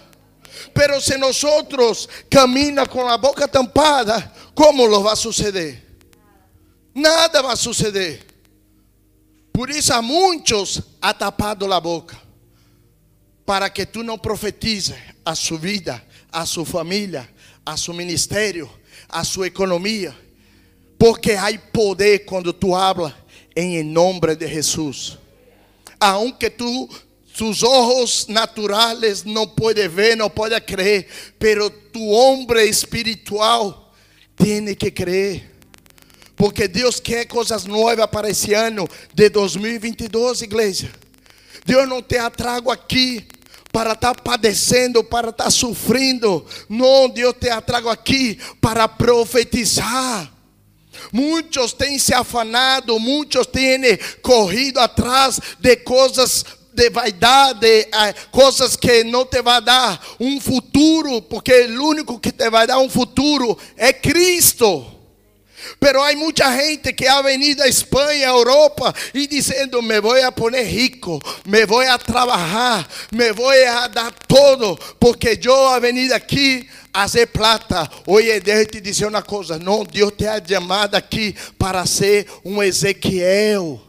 Pero 0.72 1.00
si 1.00 1.16
nosotros 1.18 2.08
camina 2.28 2.86
con 2.86 3.06
la 3.06 3.16
boca 3.16 3.46
tampada, 3.46 4.32
¿cómo 4.54 4.86
lo 4.86 5.02
va 5.02 5.12
a 5.12 5.16
suceder? 5.16 5.89
Nada 6.94 7.42
vai 7.42 7.56
suceder. 7.56 8.26
Por 9.52 9.70
isso 9.70 9.92
a 9.92 10.00
muitos 10.00 10.80
ha 11.00 11.12
tapado 11.12 11.70
a 11.72 11.80
boca, 11.80 12.18
para 13.44 13.68
que 13.68 13.84
tu 13.84 14.02
não 14.02 14.18
profetize 14.18 14.94
a 15.24 15.34
sua 15.34 15.58
vida, 15.58 16.02
a 16.32 16.46
sua 16.46 16.64
família, 16.64 17.28
a 17.64 17.76
seu 17.76 17.92
ministério, 17.92 18.70
a 19.08 19.24
sua 19.24 19.48
economia, 19.48 20.16
porque 20.98 21.32
há 21.32 21.46
poder 21.72 22.20
quando 22.20 22.52
tu 22.52 22.74
habla 22.74 23.14
em 23.54 23.82
nome 23.82 24.34
de 24.34 24.46
Jesus. 24.46 25.18
Aunque 25.98 26.48
tu 26.48 26.88
tus 27.36 27.62
ojos 27.62 28.26
naturales 28.28 29.24
não 29.24 29.46
pode 29.46 29.88
ver, 29.88 30.16
não 30.16 30.28
pode 30.28 30.60
crer, 30.60 31.06
pero 31.38 31.70
tu 31.70 32.06
homem 32.08 32.68
espiritual 32.68 33.94
tem 34.36 34.74
que 34.74 34.90
crer. 34.90 35.50
Porque 36.40 36.66
Deus 36.66 36.98
quer 36.98 37.26
coisas 37.26 37.66
novas 37.66 38.06
para 38.06 38.30
esse 38.30 38.54
ano 38.54 38.88
de 39.12 39.28
2022, 39.28 40.40
igreja. 40.40 40.90
Deus 41.66 41.86
não 41.86 42.00
te 42.00 42.16
atrago 42.16 42.70
aqui 42.70 43.26
para 43.70 43.92
estar 43.92 44.14
tá 44.14 44.22
padecendo, 44.22 45.04
para 45.04 45.28
estar 45.28 45.44
tá 45.44 45.50
sofrendo. 45.50 46.42
Não, 46.66 47.10
Deus 47.10 47.34
te 47.38 47.50
atrago 47.50 47.90
aqui 47.90 48.38
para 48.58 48.88
profetizar. 48.88 50.32
Muitos 51.12 51.74
têm 51.74 51.98
se 51.98 52.14
afanado, 52.14 52.98
muitos 52.98 53.46
têm 53.46 53.98
corrido 54.22 54.80
atrás 54.80 55.38
de 55.58 55.76
coisas 55.76 56.42
de 56.72 56.88
vaidade, 56.88 57.66
eh, 57.66 58.14
coisas 58.30 58.76
que 58.76 59.04
não 59.04 59.26
te 59.26 59.42
vai 59.42 59.60
dar 59.60 60.00
um 60.18 60.40
futuro, 60.40 61.20
porque 61.20 61.66
o 61.66 61.84
único 61.84 62.18
que 62.18 62.32
te 62.32 62.48
vai 62.48 62.66
dar 62.66 62.78
um 62.78 62.88
futuro 62.88 63.58
é 63.76 63.92
Cristo. 63.92 64.99
Pero 65.80 66.04
hay 66.04 66.14
mucha 66.14 66.54
gente 66.54 66.94
que 66.94 67.08
ha 67.08 67.22
venido 67.22 67.64
a 67.64 67.66
España, 67.66 68.28
a 68.28 68.36
Europa 68.36 68.94
y 69.14 69.26
diciendo, 69.26 69.80
me 69.80 69.98
voy 69.98 70.20
a 70.20 70.30
poner 70.30 70.66
rico, 70.66 71.18
me 71.46 71.64
voy 71.64 71.86
a 71.86 71.96
trabajar, 71.96 72.86
me 73.10 73.32
voy 73.32 73.56
a 73.66 73.88
dar 73.88 74.12
todo, 74.26 74.78
porque 74.98 75.38
yo 75.38 75.74
he 75.74 75.80
venido 75.80 76.14
aquí 76.14 76.68
a 76.92 77.04
hacer 77.04 77.28
plata. 77.28 77.90
Oye, 78.04 78.40
déjame 78.40 78.66
te 78.66 78.80
dizer 78.82 79.06
uma 79.06 79.22
coisa, 79.22 79.58
não, 79.58 79.82
Deus 79.82 80.14
te 80.14 80.28
ha 80.28 80.38
chamado 80.46 80.96
aqui 80.96 81.34
para 81.56 81.86
ser 81.86 82.26
um 82.44 82.62
Ezequiel. 82.62 83.80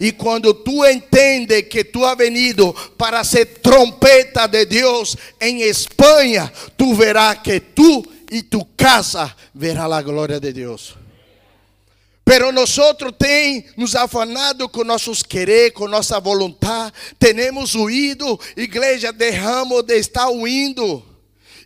E 0.00 0.12
quando 0.12 0.54
tu 0.54 0.82
entende 0.84 1.62
que 1.64 1.84
tu 1.84 2.06
has 2.06 2.16
venido 2.16 2.74
para 2.96 3.22
ser 3.22 3.44
trompeta 3.60 4.46
de 4.46 4.64
Deus 4.64 5.14
em 5.38 5.60
Espanha, 5.60 6.50
tu 6.74 6.94
verás 6.94 7.38
que 7.42 7.60
tu 7.60 8.02
e 8.30 8.42
tu 8.42 8.64
casa 8.76 9.34
verá 9.54 9.84
a 9.84 10.02
glória 10.02 10.40
de 10.40 10.52
Deus. 10.54 10.96
Pero 12.28 12.52
nosotros 12.52 13.14
tem 13.18 13.64
nos 13.74 13.96
afanado 13.96 14.68
com 14.68 14.84
nossos 14.84 15.22
querer, 15.22 15.72
com 15.72 15.88
nossa 15.88 16.20
vontade, 16.20 16.92
temos 17.18 17.74
huído, 17.74 18.38
igreja, 18.54 19.10
derramos 19.10 19.82
de 19.84 19.96
estar 19.96 20.28
huindo. 20.28 21.02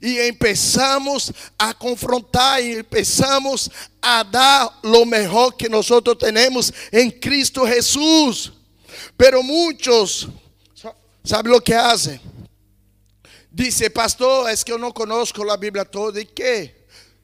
E 0.01 0.21
empezamos 0.29 1.33
a 1.59 1.75
confrontar, 1.75 2.63
e 2.63 2.79
empezamos 2.79 3.69
a 4.01 4.23
dar 4.23 4.79
lo 4.85 5.05
melhor 5.05 5.51
que 5.51 5.69
nós 5.69 5.89
temos 6.17 6.73
em 6.93 7.11
Cristo 7.11 7.67
Jesus. 7.67 8.53
Pero 9.19 9.43
muitos, 9.43 10.29
sabe 11.25 11.51
o 11.51 11.61
que 11.61 11.73
fazem? 11.73 12.21
Dice, 13.51 13.91
pastor, 13.91 14.49
é 14.49 14.55
que 14.55 14.71
eu 14.71 14.79
não 14.79 14.93
conosco 14.93 15.43
a 15.51 15.57
Bíblia 15.57 15.85
toda. 15.85 16.21
E 16.21 16.25
que? 16.25 16.71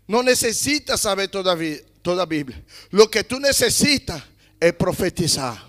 Não 0.09 0.25
necessita 0.25 0.97
saber 0.97 1.28
toda 1.28 1.52
a 1.52 1.57
toda 2.02 2.23
a 2.23 2.26
Bíblia. 2.26 2.64
O 2.93 3.09
que 3.09 3.23
tu 3.23 3.38
necessitas 3.38 4.23
é 4.61 4.73
profetizar. 4.73 5.69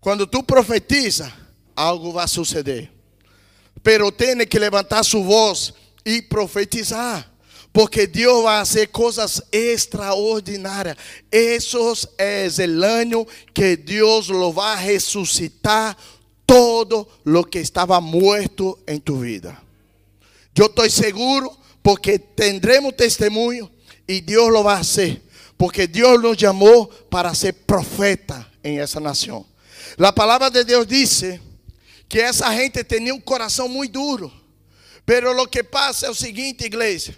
Quando 0.00 0.26
tu 0.26 0.42
profetiza, 0.42 1.32
algo 1.74 2.12
vai 2.12 2.28
suceder. 2.28 2.90
Pero 3.82 4.12
tem 4.12 4.46
que 4.46 4.58
levantar 4.58 5.02
sua 5.02 5.22
voz 5.22 5.74
e 6.04 6.22
profetizar. 6.22 7.30
Porque 7.72 8.06
Deus 8.06 8.44
vai 8.44 8.58
fazer 8.58 8.86
coisas 8.88 9.42
extraordinárias. 9.50 10.96
Eso 11.30 11.92
é 12.16 12.46
o 12.46 12.84
ano 12.84 13.26
que 13.52 13.76
Deus 13.76 14.28
lo 14.28 14.52
vai 14.52 14.76
ressuscitar 14.76 15.96
todo 16.46 17.08
lo 17.24 17.42
que 17.44 17.58
estava 17.58 18.00
morto 18.00 18.78
em 18.86 19.00
tu 19.00 19.16
vida. 19.16 19.58
Eu 20.56 20.66
estou 20.66 20.88
seguro 20.88 21.50
porque 21.82 22.18
tendremos 22.18 22.94
testemunho 22.94 23.68
e 24.06 24.20
Deus 24.20 24.52
lo 24.52 24.62
vai 24.62 24.78
fazer, 24.78 25.22
porque 25.56 25.86
Deus 25.86 26.22
nos 26.22 26.38
chamou 26.38 26.86
para 26.86 27.34
ser 27.34 27.52
profeta 27.52 28.46
em 28.62 28.78
essa 28.80 29.00
nação. 29.00 29.46
A 29.98 30.12
palavra 30.12 30.50
de 30.50 30.64
Deus 30.64 30.86
diz 30.86 31.22
que 32.08 32.20
essa 32.20 32.50
gente 32.52 32.82
tinha 32.84 33.14
um 33.14 33.20
coração 33.20 33.68
muito 33.68 33.92
duro. 33.92 34.32
Pero 35.06 35.32
lo 35.32 35.46
que 35.46 35.62
pasa 35.62 36.06
é 36.06 36.10
o 36.10 36.14
seguinte, 36.14 36.64
igreja, 36.64 37.14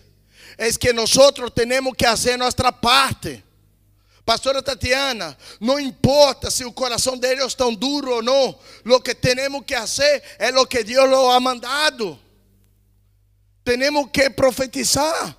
é 0.59 0.71
que 0.73 0.93
nós 0.93 1.13
temos 1.55 1.95
que 1.97 2.05
fazer 2.05 2.37
nossa 2.37 2.73
parte. 2.73 3.45
Pastora 4.25 4.61
Tatiana, 4.61 5.39
não 5.61 5.79
importa 5.79 6.51
se 6.51 6.65
o 6.65 6.73
coração 6.73 7.17
deles 7.17 7.47
está 7.47 7.65
duro 7.71 8.17
ou 8.17 8.23
não, 8.23 8.59
lo 8.85 9.01
que 9.01 9.15
temos 9.15 9.63
que 9.65 9.77
fazer 9.77 10.21
é 10.39 10.51
o 10.59 10.67
que 10.67 10.83
Deus 10.83 11.09
lo 11.09 11.31
ha 11.31 11.39
mandado. 11.39 12.19
Temos 13.63 14.11
que 14.13 14.29
profetizar. 14.31 15.37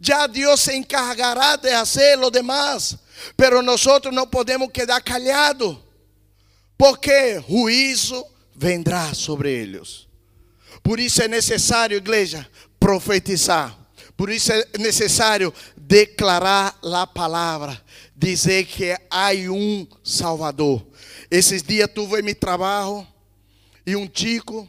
Ya 0.00 0.26
Dios 0.26 0.60
se 0.60 0.74
encargará 0.74 1.56
de 1.56 1.72
hacer 1.72 2.18
lo 2.18 2.30
demás. 2.30 2.96
Pero 3.36 3.60
nosotros 3.60 4.14
no 4.14 4.30
podemos 4.30 4.70
quedar 4.70 5.04
callados. 5.04 5.78
Porque 6.76 7.38
juízo 7.46 8.26
vendrá 8.54 9.12
sobre 9.12 9.60
ellos. 9.60 10.08
Por 10.82 10.98
isso 10.98 11.22
é 11.22 11.28
necessário, 11.28 11.98
igreja, 11.98 12.48
profetizar. 12.78 13.76
Por 14.16 14.30
isso 14.30 14.52
é 14.52 14.66
necessário 14.78 15.52
declarar 15.76 16.78
a 16.82 17.06
palavra, 17.06 17.82
dizer 18.14 18.64
que 18.66 18.96
há 19.10 19.30
um 19.50 19.86
Salvador. 20.02 20.86
Esses 21.30 21.62
dias 21.62 21.90
tuve 21.94 22.22
mi 22.22 22.34
trabalho 22.34 23.06
e 23.86 23.96
um 23.96 24.08
chico 24.12 24.68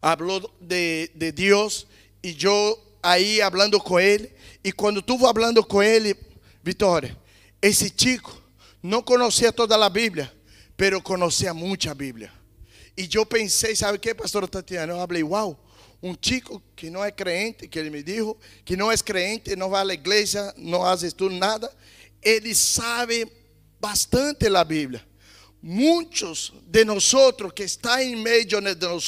falou 0.00 0.52
de, 0.60 1.10
de 1.14 1.32
Deus 1.32 1.86
e 2.22 2.36
eu 2.42 2.91
aí 3.02 3.38
falando 3.40 3.80
com 3.80 3.98
ele. 3.98 4.32
E 4.62 4.72
quando 4.72 5.00
estuve 5.00 5.22
falando 5.22 5.64
com 5.64 5.82
ele, 5.82 6.16
Vitória, 6.62 7.18
esse 7.60 7.92
chico 7.96 8.40
não 8.82 9.02
conhecia 9.02 9.52
toda 9.52 9.74
a 9.74 9.88
Bíblia, 9.88 10.32
pero 10.76 11.02
conhecia 11.02 11.52
muita 11.52 11.94
Bíblia. 11.94 12.30
E 12.96 13.08
eu 13.12 13.24
pensei, 13.24 13.74
sabe 13.74 13.96
o 13.96 14.00
que, 14.00 14.14
pastor 14.14 14.46
Tatiana? 14.48 14.92
Eu 14.92 14.98
falei, 14.98 15.22
uau, 15.22 15.58
um 16.02 16.14
chico 16.20 16.62
que 16.76 16.90
não 16.90 17.04
é 17.04 17.10
crente, 17.10 17.66
que 17.68 17.78
ele 17.78 17.90
me 17.90 18.02
disse, 18.02 18.34
que 18.64 18.76
não 18.76 18.90
é 18.90 18.96
crente, 18.98 19.56
não 19.56 19.70
vai 19.70 19.88
à 19.88 19.94
igreja, 19.94 20.52
não 20.56 20.80
faz 20.80 21.02
estudo, 21.02 21.34
nada, 21.34 21.72
ele 22.22 22.54
sabe 22.54 23.26
bastante 23.80 24.46
a 24.46 24.64
Bíblia. 24.64 25.04
Muitos 25.62 26.52
de 26.66 26.84
nós 26.84 27.12
que 27.54 27.62
está 27.62 28.02
em 28.02 28.16
meio 28.16 28.44
de 28.44 28.60
nós 28.60 29.06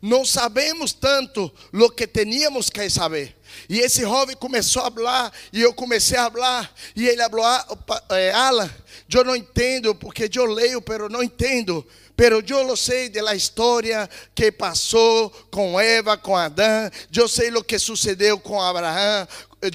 não 0.00 0.24
sabemos 0.24 0.92
tanto 0.92 1.52
lo 1.72 1.90
que 1.90 2.06
teníamos 2.06 2.70
que 2.70 2.88
saber. 2.88 3.36
E 3.68 3.80
esse 3.80 4.02
jovem 4.02 4.36
começou 4.36 4.82
a 4.82 4.90
falar 4.90 5.32
e 5.52 5.60
eu 5.60 5.74
comecei 5.74 6.16
a 6.16 6.30
falar 6.30 6.72
e 6.94 7.08
ele 7.08 7.22
falou: 7.28 7.44
Alan, 8.34 8.70
eu 9.12 9.24
não 9.24 9.34
entendo 9.34 9.92
porque 9.92 10.30
eu 10.32 10.44
leio, 10.44 10.80
pero 10.80 11.08
não 11.08 11.24
entendo. 11.24 11.84
Pero 12.16 12.44
eu 12.46 12.62
lo 12.62 12.76
sei 12.76 13.08
da 13.08 13.34
história 13.34 14.08
que 14.34 14.52
passou 14.52 15.30
com 15.50 15.80
Eva, 15.80 16.18
com 16.18 16.36
Adão. 16.36 16.90
Eu 17.16 17.26
sei 17.26 17.50
o 17.50 17.64
que 17.64 17.78
sucedeu 17.78 18.38
com 18.38 18.60
Abraão, 18.60 19.26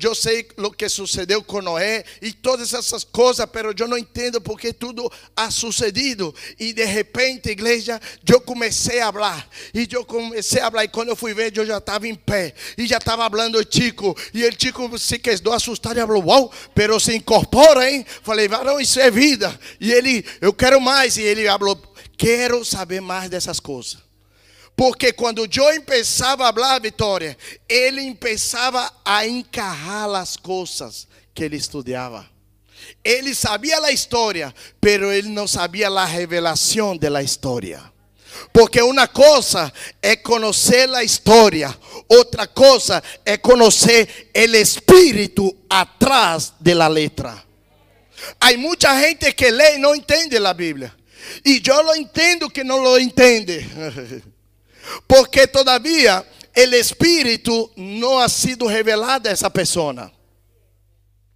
eu 0.02 0.16
sei 0.16 0.48
o 0.58 0.72
que 0.72 0.90
sucedeu 0.90 1.44
com 1.44 1.62
Noé 1.62 2.04
e 2.22 2.32
todas 2.32 2.74
essas 2.74 3.04
coisas, 3.04 3.46
pero 3.46 3.74
eu 3.78 3.88
não 3.88 3.98
entendo 3.98 4.42
porque 4.42 4.74
tudo 4.74 5.12
ha 5.36 5.52
sucedido. 5.52 6.34
E 6.60 6.74
de 6.74 6.84
repente, 6.86 7.50
igreja, 7.50 8.02
eu 8.28 8.42
comecei 8.42 9.00
a 9.00 9.12
falar. 9.12 9.48
E 9.74 9.88
eu 9.92 10.04
comecei 10.04 10.62
a 10.62 10.72
falar. 10.72 10.86
E 10.86 10.88
quando 10.88 11.10
eu 11.10 11.16
fui 11.16 11.34
ver, 11.34 11.56
eu 11.56 11.66
já 11.66 11.78
estava 11.78 12.08
em 12.08 12.16
pé. 12.16 12.56
E 12.78 12.88
já 12.88 12.98
estava 12.98 13.30
falando 13.30 13.60
o 13.60 13.66
Chico. 13.70 14.18
E 14.34 14.44
o 14.44 14.52
Chico 14.58 14.98
se 14.98 15.20
quedou 15.20 15.54
assustado 15.54 15.98
e 15.98 16.02
falou: 16.02 16.26
Uau, 16.26 16.52
pero 16.74 17.00
se 17.00 17.16
incorpora, 17.16 17.90
hein? 17.90 18.06
Falei, 18.24 18.48
varão, 18.48 18.80
isso 18.80 19.00
é 19.00 19.12
vida. 19.12 19.58
E 19.80 19.92
ele, 19.92 20.26
eu 20.42 20.52
quero 20.52 20.82
mais. 20.82 21.18
E 21.18 21.22
ele 21.22 21.46
falou: 21.46 21.80
Quero 22.18 22.66
saber 22.66 23.02
mais 23.02 23.30
dessas 23.30 23.60
coisas. 23.60 24.05
Porque 24.76 25.14
quando 25.14 25.46
eu 25.46 25.82
começava 25.86 26.50
a 26.50 26.54
falar, 26.54 26.82
Vitória, 26.82 27.38
ele 27.68 28.14
começava 28.16 28.92
a 29.06 29.26
encarrar 29.26 30.14
as 30.16 30.36
coisas 30.36 31.08
que 31.34 31.44
ele 31.44 31.56
estudava. 31.56 32.30
Ele 33.04 33.34
sabia 33.34 33.80
a 33.80 33.92
história, 33.92 34.54
pero 34.82 35.12
ele 35.12 35.30
não 35.30 35.48
sabia 35.48 35.88
a 35.88 36.06
revelação 36.06 36.98
da 36.98 37.24
história. 37.24 37.82
Porque 38.52 38.82
uma 38.82 39.08
coisa 39.08 39.72
é 40.02 40.16
conhecer 40.18 40.90
a 40.94 41.04
história, 41.04 41.74
outra 42.10 42.46
coisa 42.46 43.02
é 43.26 43.38
conhecer 43.38 44.30
o 44.36 44.56
espírito 44.56 45.56
atrás 45.70 46.54
da 46.60 46.88
letra. 46.88 47.44
Há 48.40 48.54
muita 48.58 49.00
gente 49.00 49.32
que 49.34 49.50
lê 49.50 49.76
e 49.76 49.78
não 49.78 49.96
entende 49.96 50.38
a 50.38 50.54
Bíblia. 50.54 50.94
E 51.46 51.62
eu 51.66 51.82
lo 51.82 51.96
entendo 51.96 52.50
que 52.50 52.64
não 52.64 52.80
lo 52.82 53.00
entende. 53.00 53.66
Porque 55.08 55.48
todavia 55.48 56.26
o 56.56 56.76
Espírito 56.76 57.72
não 57.76 58.20
ha 58.20 58.30
sido 58.30 58.66
revelado 58.66 59.28
a 59.28 59.32
essa 59.32 59.50
pessoa. 59.50 60.12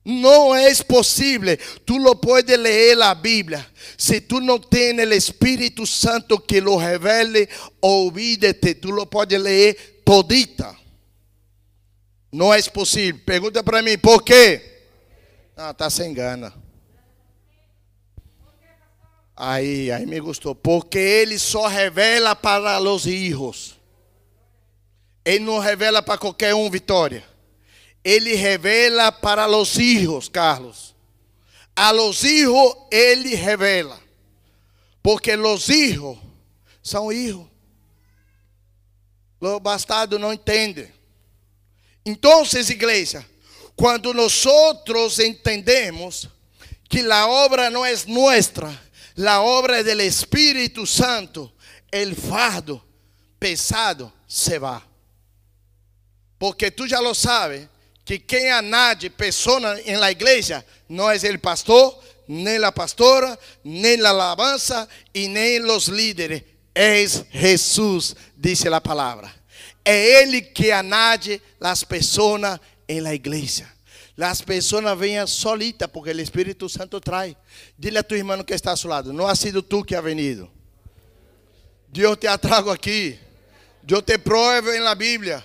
Não 0.05 0.55
é 0.55 0.73
possível. 0.75 1.57
Tu 1.85 1.97
lo 1.97 2.15
puedes 2.15 2.57
ler 2.57 3.01
a 3.01 3.13
Bíblia. 3.13 3.65
Se 3.97 4.21
tu 4.21 4.39
não 4.39 4.57
tens 4.57 4.97
o 4.97 5.13
Espírito 5.13 5.85
Santo 5.85 6.39
que 6.39 6.61
lo 6.61 6.77
revele, 6.77 7.49
olvídate. 7.81 8.75
Tu 8.75 8.91
lo 8.91 9.05
puedes 9.05 9.39
ler 9.39 10.01
todita. 10.05 10.75
Não 12.31 12.53
é 12.53 12.61
possível. 12.63 13.21
Pergunta 13.25 13.63
para 13.63 13.81
mim, 13.81 13.97
por 13.97 14.23
quê? 14.23 14.61
Ah, 15.55 15.71
está 15.71 15.89
sem 15.89 16.13
gana. 16.13 16.53
Aí, 19.41 19.89
aí 19.89 20.05
me 20.05 20.19
gostou. 20.19 20.53
Porque 20.53 20.99
ele 20.99 21.39
só 21.39 21.67
revela 21.67 22.35
para 22.35 22.77
os 22.81 23.05
filhos. 23.05 23.79
Ele 25.23 25.45
não 25.45 25.59
revela 25.59 26.01
para 26.01 26.17
qualquer 26.17 26.53
um, 26.53 26.69
Vitória. 26.69 27.23
Ele 28.03 28.35
revela 28.35 29.13
para 29.13 29.47
os 29.47 29.73
filhos, 29.73 30.27
Carlos. 30.27 30.93
A 31.73 31.91
los 31.91 32.25
hijos 32.25 32.75
ele 32.91 33.33
revela. 33.33 33.97
Porque 35.01 35.33
os 35.33 35.69
hijos 35.69 36.17
são 36.83 37.09
hijos. 37.09 37.45
Los 39.39 39.61
bastardos 39.61 40.19
não 40.19 40.33
entendem. 40.33 40.91
Então, 42.05 42.43
igreja, 42.69 43.25
quando 43.73 44.13
nós 44.13 44.33
entendemos 45.19 46.27
que 46.89 46.99
a 47.09 47.27
obra 47.27 47.69
não 47.69 47.85
é 47.85 47.95
nossa, 48.07 48.77
a 49.27 49.41
obra 49.41 49.79
é 49.79 49.83
do 49.83 50.01
Espírito 50.01 50.85
Santo, 50.85 51.51
o 51.91 52.15
fardo 52.15 52.81
pesado 53.39 54.11
se 54.27 54.59
vai. 54.59 54.81
Porque 56.37 56.71
tu 56.71 56.87
já 56.87 56.99
lo 56.99 57.13
sabes, 57.13 57.67
que 58.05 58.17
quem 58.17 58.49
añade 58.49 59.09
pessoa 59.09 59.79
em 59.81 59.97
la 59.97 60.09
igreja 60.09 60.65
não 60.87 61.11
é 61.11 61.15
o 61.15 61.39
pastor, 61.39 62.01
nem 62.27 62.63
a 62.63 62.71
pastora, 62.71 63.37
nem 63.63 64.01
a 64.01 64.09
alabanza 64.09 64.87
e 65.13 65.27
nem 65.27 65.61
os 65.63 65.87
líderes. 65.87 66.43
É 66.73 67.05
Jesus, 67.31 68.15
diz 68.37 68.65
a 68.65 68.79
palavra. 68.79 69.29
É 69.83 70.21
Ele 70.21 70.41
que 70.41 70.71
añade 70.71 71.41
as 71.59 71.83
pessoas 71.83 72.59
em 72.87 73.01
la 73.01 73.13
igreja. 73.13 73.67
As 74.21 74.41
pessoas 74.41 74.97
vêm 74.97 75.25
solitas 75.25 75.89
porque 75.91 76.11
o 76.11 76.19
Espírito 76.19 76.67
Santo 76.67 76.99
traz. 76.99 77.35
Dile 77.77 77.99
a 77.99 78.03
tu 78.03 78.15
irmão 78.15 78.43
que 78.43 78.53
está 78.53 78.73
a 78.73 78.77
seu 78.77 78.89
lado: 78.89 79.13
Não 79.13 79.27
ha 79.27 79.35
sido 79.35 79.63
tu 79.63 79.83
que 79.83 79.95
ha 79.95 80.01
venido. 80.01 80.49
Deus 81.87 82.17
te 82.17 82.27
atrago 82.27 82.69
aqui. 82.69 83.17
Eu 83.87 84.01
te 84.01 84.17
provo 84.17 84.71
em 84.71 84.81
la 84.81 84.93
Bíblia. 84.93 85.43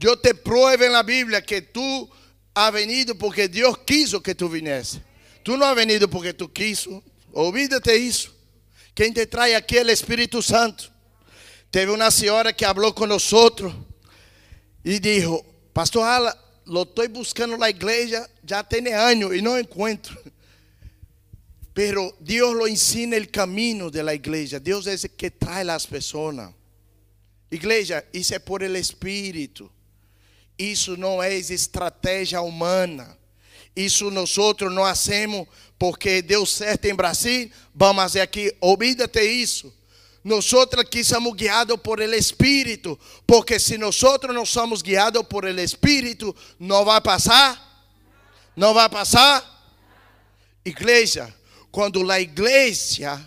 Eu 0.00 0.16
te 0.16 0.32
provo 0.34 0.82
em 0.82 0.88
la 0.88 1.02
Bíblia 1.02 1.42
que 1.42 1.60
tu 1.60 2.08
has 2.54 2.72
venido 2.72 3.14
porque 3.14 3.46
Deus 3.46 3.76
quiso 3.86 4.20
que 4.20 4.34
tu 4.34 4.48
viesse. 4.48 5.02
Tu 5.44 5.56
não 5.56 5.66
has 5.66 5.76
venido 5.76 6.08
porque 6.08 6.32
tu 6.32 6.48
quiso. 6.48 7.02
Olvídate 7.32 7.94
isso. 7.94 8.34
Quem 8.94 9.12
te 9.12 9.26
traz 9.26 9.54
aqui 9.54 9.78
é 9.78 9.84
o 9.84 9.90
Espírito 9.90 10.42
Santo. 10.42 10.90
Teve 11.70 11.92
uma 11.92 12.10
senhora 12.10 12.52
que 12.52 12.64
falou 12.64 12.94
nós 13.06 13.30
e 14.84 14.98
disse: 14.98 15.44
Pastor 15.72 16.04
Ala, 16.04 16.47
estou 16.82 17.08
buscando 17.08 17.56
na 17.56 17.70
igreja 17.70 18.28
já 18.44 18.62
tem 18.62 18.92
anos 18.92 19.34
e 19.34 19.40
não 19.40 19.58
encontro. 19.58 20.16
Pero 21.72 22.14
Deus 22.20 22.56
lo 22.56 22.68
ensina 22.68 23.16
o 23.16 23.28
caminho 23.28 23.90
da 23.90 24.14
igreja. 24.14 24.58
Deus 24.60 24.86
é 24.86 24.94
o 24.94 25.08
que 25.08 25.30
traz 25.30 25.68
as 25.68 25.86
pessoas. 25.86 26.50
Igreja, 27.50 28.04
isso 28.12 28.34
é 28.34 28.38
por 28.38 28.62
el 28.62 28.76
Espírito. 28.76 29.70
Isso 30.58 30.96
não 30.96 31.22
é 31.22 31.34
estratégia 31.34 32.40
humana. 32.40 33.16
Isso 33.74 34.10
nós 34.10 34.36
não 34.72 34.84
hacemos 34.84 35.46
porque 35.78 36.20
deu 36.20 36.44
certo 36.44 36.86
em 36.86 36.94
Brasil. 36.94 37.50
Vamos 37.72 38.02
fazer 38.02 38.20
aqui. 38.20 38.52
Olvídate 38.60 39.22
isso. 39.22 39.72
Nós 40.28 40.52
aqui 40.78 41.02
somos 41.02 41.32
guiados 41.32 41.80
por 41.80 42.02
el 42.02 42.12
Espírito. 42.12 42.98
Porque 43.26 43.58
se 43.58 43.78
nós 43.78 43.98
não 44.28 44.44
somos 44.44 44.82
guiados 44.82 45.26
por 45.26 45.46
el 45.46 45.58
Espírito, 45.58 46.36
não 46.60 46.84
vai 46.84 47.00
passar. 47.00 47.86
Não 48.54 48.74
vai 48.74 48.90
passar. 48.90 49.42
Igreja, 50.62 51.34
quando 51.72 52.10
a 52.10 52.20
igreja 52.20 53.18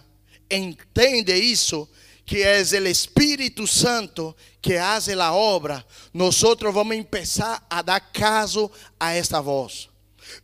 entende 0.48 1.34
isso, 1.34 1.90
que 2.24 2.44
é 2.44 2.62
o 2.62 2.88
Espírito 2.88 3.66
Santo 3.66 4.36
que 4.62 4.78
faz 4.78 5.10
a 5.10 5.34
obra, 5.34 5.84
nós 6.14 6.40
vamos 6.40 7.04
começar 7.10 7.66
a 7.68 7.82
dar 7.82 8.00
caso 8.00 8.70
a 9.00 9.12
esta 9.12 9.42
voz. 9.42 9.90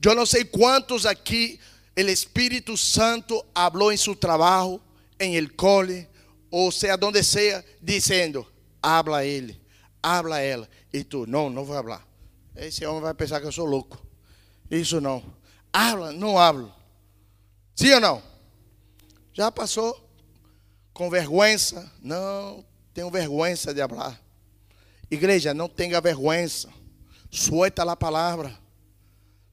Eu 0.03 0.15
não 0.15 0.25
sei 0.25 0.43
quantos 0.43 1.05
aqui 1.05 1.59
o 1.95 2.01
Espírito 2.01 2.75
Santo 2.75 3.45
falou 3.53 3.91
em 3.91 3.97
seu 3.97 4.15
trabalho, 4.15 4.81
em 5.19 5.35
el 5.35 5.53
cole, 5.53 6.07
ou 6.51 6.71
seja, 6.71 6.97
onde 7.01 7.23
seja, 7.23 7.63
dizendo: 7.81 8.45
habla 8.81 9.25
ele, 9.25 9.59
habla 10.01 10.39
ela. 10.39 10.69
E 10.93 11.03
tu, 11.03 11.25
não, 11.27 11.49
não 11.49 11.65
vou 11.65 11.75
falar. 11.75 12.07
Esse 12.55 12.85
homem 12.85 13.01
vai 13.01 13.13
pensar 13.13 13.39
que 13.39 13.47
eu 13.47 13.51
sou 13.51 13.65
louco. 13.65 14.03
Isso 14.69 14.99
não. 14.99 15.23
Habla, 15.71 16.11
não 16.11 16.37
hablo. 16.39 16.73
Sim 17.75 17.93
ou 17.93 18.01
não? 18.01 18.23
Já 19.33 19.51
passou? 19.51 20.07
com 20.97 21.11
vergonha. 21.11 21.55
Não, 22.01 22.65
tenho 22.91 23.11
vergonha 23.11 23.55
de 23.55 23.87
falar. 23.87 24.19
Igreja, 25.11 25.53
não 25.53 25.69
tenha 25.69 26.01
vergonha. 26.01 26.47
Suelta 27.29 27.83
a 27.83 27.95
palavra. 27.95 28.57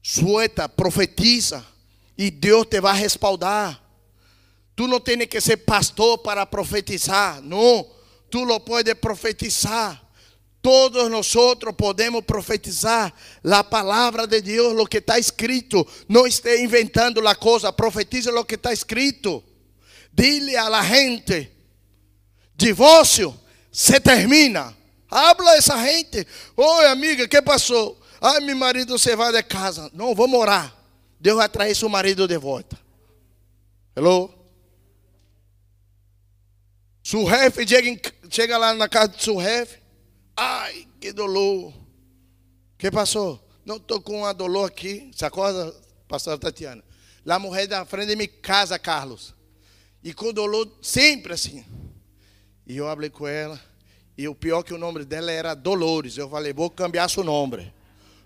Suelta, 0.01 0.67
profetiza. 0.67 1.63
E 2.17 2.31
Deus 2.31 2.65
te 2.65 2.81
vai 2.81 2.97
respaldar. 2.97 3.79
Tu 4.75 4.87
não 4.87 4.99
tens 4.99 5.25
que 5.27 5.39
ser 5.39 5.57
pastor 5.57 6.17
para 6.17 6.45
profetizar. 6.45 7.41
Não. 7.41 7.87
Tu 8.29 8.43
lo 8.43 8.59
puedes 8.59 8.93
profetizar. 8.95 10.01
Todos 10.61 11.09
nós 11.11 11.31
podemos 11.77 12.25
profetizar 12.25 13.13
a 13.43 13.63
palavra 13.63 14.25
de 14.25 14.41
Deus, 14.41 14.73
o 14.79 14.87
que 14.87 14.97
está 14.97 15.19
escrito. 15.19 15.85
Não 16.09 16.25
esteja 16.25 16.61
inventando 16.61 17.25
a 17.27 17.35
coisa, 17.35 17.71
profetiza 17.71 18.31
o 18.31 18.43
que 18.43 18.55
está 18.55 18.73
escrito. 18.73 19.43
Dile 20.11 20.57
a 20.57 20.67
la 20.67 20.81
gente, 20.81 21.51
divórcio 22.55 23.37
se 23.71 23.99
termina. 23.99 24.75
Habla 25.07 25.51
a 25.51 25.57
essa 25.57 25.77
gente. 25.85 26.25
Oi, 26.57 26.85
amiga, 26.87 27.27
que 27.27 27.41
passou? 27.41 28.01
Ai, 28.19 28.39
meu 28.39 28.55
marido 28.55 28.97
você 28.97 29.15
vai 29.15 29.31
de 29.31 29.43
casa. 29.43 29.91
Não, 29.93 30.15
vou 30.15 30.27
morar. 30.27 30.75
Deus 31.19 31.37
vai 31.37 31.47
trazer 31.47 31.75
seu 31.75 31.89
marido 31.89 32.27
de 32.27 32.37
volta. 32.37 32.77
Hello? 33.95 34.34
Seu 37.05 37.29
chefe 37.29 37.67
chega, 37.67 38.01
chega 38.31 38.57
lá 38.57 38.73
na 38.73 38.89
casa 38.89 39.09
do 39.09 39.21
seu 39.21 39.39
chefe. 39.39 39.77
Ai, 40.35 40.87
que 40.99 41.13
dolor. 41.13 41.71
que 42.79 42.89
passou? 42.89 43.39
Não 43.63 43.75
estou 43.75 44.01
com 44.01 44.21
uma 44.21 44.33
dolor 44.33 44.67
aqui. 44.67 45.11
Se 45.15 45.23
acorda, 45.23 45.71
pastora 46.07 46.39
Tatiana? 46.39 46.83
Lá 47.23 47.37
mulher 47.37 47.67
da 47.67 47.85
frente 47.85 48.07
de 48.07 48.15
minha 48.15 48.27
casa, 48.27 48.79
Carlos. 48.79 49.35
E 50.03 50.15
com 50.15 50.33
dolor, 50.33 50.67
sempre 50.81 51.33
assim. 51.33 51.63
E 52.65 52.77
eu 52.77 52.85
falei 52.85 53.11
com 53.11 53.27
ela. 53.27 53.61
E 54.17 54.27
o 54.27 54.33
pior 54.33 54.63
que 54.63 54.73
o 54.73 54.77
nome 54.79 55.05
dela 55.05 55.31
era 55.31 55.53
Dolores. 55.53 56.17
Eu 56.17 56.27
falei, 56.27 56.53
vou 56.53 56.71
cambiar 56.71 57.07
seu 57.07 57.23
nome. 57.23 57.71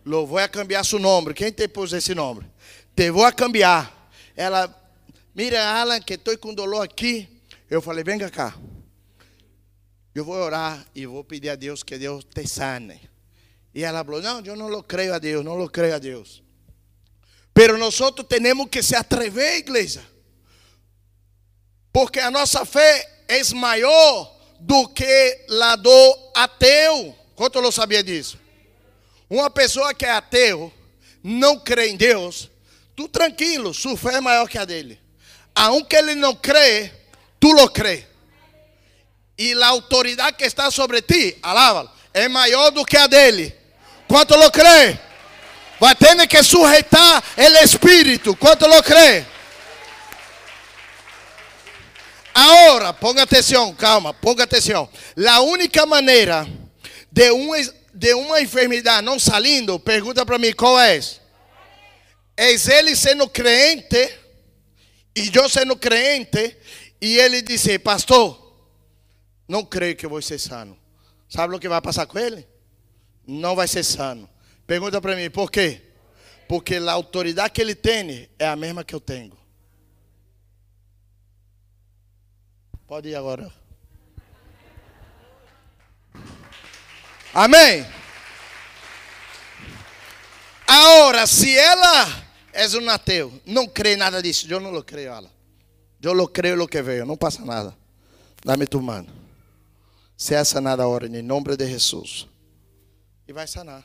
Lo 0.05 0.25
vou 0.25 0.37
a 0.37 0.47
cambiar 0.47 0.85
seu 0.85 0.99
nome. 0.99 1.33
Quem 1.33 1.51
te 1.51 1.67
pôs 1.67 1.91
esse 1.91 2.15
nome? 2.15 2.49
Te 2.95 3.11
vou 3.11 3.25
a 3.25 3.33
cambiar. 3.33 4.09
Ela, 4.37 4.73
mira, 5.35 5.61
Alan, 5.69 5.99
que 5.99 6.13
estou 6.13 6.37
com 6.37 6.53
dolor 6.53 6.81
aqui. 6.81 7.38
Eu 7.69 7.81
falei, 7.81 8.03
venga 8.03 8.29
cá. 8.29 8.57
Eu 10.15 10.25
vou 10.25 10.35
orar 10.35 10.85
e 10.95 11.05
vou 11.05 11.23
pedir 11.23 11.49
a 11.49 11.55
Deus 11.55 11.83
que 11.83 11.97
Deus 11.97 12.23
te 12.25 12.47
sane. 12.47 12.99
E 13.73 13.83
ela 13.83 14.03
falou, 14.03 14.21
não, 14.21 14.41
eu 14.41 14.55
não 14.55 14.67
lo 14.67 14.81
creio 14.81 15.13
a 15.13 15.19
Deus, 15.19 15.45
não 15.45 15.55
lo 15.55 15.69
creio 15.69 15.95
a 15.95 15.99
Deus. 15.99 16.41
Pero 17.53 17.77
nós 17.77 17.97
temos 18.27 18.67
que 18.69 18.81
se 18.81 18.95
atrever, 18.95 19.57
igreja. 19.57 20.03
Porque 21.91 22.19
a 22.19 22.31
nossa 22.31 22.65
fé 22.65 23.23
é 23.27 23.41
maior 23.53 24.35
do 24.59 24.87
que 24.87 25.45
a 25.61 25.75
do 25.75 26.31
ateu. 26.35 27.15
Quanto 27.35 27.59
eu 27.59 27.71
sabia 27.71 28.03
disso? 28.03 28.39
Uma 29.29 29.49
pessoa 29.49 29.93
que 29.93 30.05
é 30.05 30.11
ateu, 30.11 30.73
não 31.23 31.59
crê 31.59 31.89
em 31.89 31.95
Deus, 31.95 32.49
tu 32.95 33.07
tranquilo, 33.07 33.73
sua 33.73 33.95
fé 33.95 34.15
é 34.15 34.21
maior 34.21 34.49
que 34.49 34.57
a 34.57 34.65
dele. 34.65 34.99
Aunque 35.53 35.95
ele 35.95 36.15
não 36.15 36.35
crê, 36.35 36.91
tu 37.39 37.51
lo 37.51 37.69
crê. 37.69 38.05
E 39.37 39.53
a 39.53 39.67
autoridade 39.67 40.37
que 40.37 40.43
está 40.43 40.69
sobre 40.69 41.01
ti, 41.01 41.37
alaba 41.41 41.91
é 42.13 42.27
maior 42.27 42.71
do 42.71 42.85
que 42.85 42.97
a 42.97 43.07
dele. 43.07 43.55
Quanto 44.07 44.35
lo 44.35 44.51
crê? 44.51 44.99
Vai 45.79 45.95
ter 45.95 46.27
que 46.27 46.43
sujeitar 46.43 47.23
o 47.37 47.63
Espírito. 47.63 48.35
Quanto 48.35 48.67
lo 48.67 48.83
crê? 48.83 49.25
Agora, 52.33 52.93
ponga 52.93 53.23
atenção, 53.23 53.73
calma, 53.73 54.13
ponga 54.13 54.43
atenção. 54.43 54.89
A 55.27 55.41
única 55.41 55.85
maneira 55.85 56.47
de, 57.11 57.31
um, 57.31 57.51
de 57.93 58.13
uma 58.13 58.41
enfermidade 58.41 59.05
não 59.05 59.19
saindo, 59.19 59.79
pergunta 59.79 60.25
para 60.25 60.37
mim 60.37 60.53
qual 60.53 60.79
é? 60.79 60.99
É 62.37 62.51
ele 62.51 62.95
sendo 62.95 63.27
crente 63.27 64.17
e 65.15 65.29
eu 65.33 65.49
sendo 65.49 65.75
crente 65.75 66.55
e 67.01 67.17
ele 67.17 67.41
disse, 67.41 67.79
pastor, 67.79 68.53
não 69.47 69.63
creio 69.63 69.95
que 69.95 70.07
vou 70.07 70.21
ser 70.21 70.39
sano. 70.39 70.77
Sabe 71.27 71.55
o 71.55 71.59
que 71.59 71.69
vai 71.69 71.81
passar 71.81 72.05
com 72.05 72.17
ele? 72.17 72.47
Não 73.25 73.55
vai 73.55 73.67
ser 73.67 73.83
sano. 73.83 74.29
Pergunta 74.65 74.99
para 74.99 75.15
mim, 75.15 75.29
por 75.29 75.49
quê? 75.51 75.81
Porque 76.47 76.75
a 76.75 76.91
autoridade 76.91 77.53
que 77.53 77.61
ele 77.61 77.75
tem 77.75 78.29
é 78.37 78.47
a 78.47 78.55
mesma 78.55 78.83
que 78.83 78.93
eu 78.93 78.99
tenho. 78.99 79.37
Pode 82.87 83.09
ir 83.09 83.15
agora. 83.15 83.53
Amém? 87.33 87.85
Agora, 90.67 91.25
se 91.27 91.55
ela 91.55 92.29
é 92.51 92.67
um 92.77 92.89
ateu, 92.89 93.41
não 93.45 93.67
crê 93.67 93.95
nada 93.95 94.21
disso, 94.21 94.47
eu 94.49 94.59
não 94.59 94.81
creio 94.81 95.11
ela. 95.11 95.38
Eu 96.01 96.13
lo 96.13 96.27
creio 96.27 96.55
lo 96.55 96.67
que 96.67 96.81
veio, 96.81 97.05
não 97.05 97.17
passa 97.17 97.43
nada. 97.43 97.75
Dá-me 98.43 98.65
tu 98.65 98.81
mano. 98.81 99.09
Seja 100.15 100.45
sanada 100.45 100.83
agora, 100.83 101.07
em 101.07 101.21
nome 101.21 101.55
de 101.55 101.67
Jesus. 101.67 102.27
E 103.27 103.33
vai 103.33 103.47
sanar. 103.47 103.83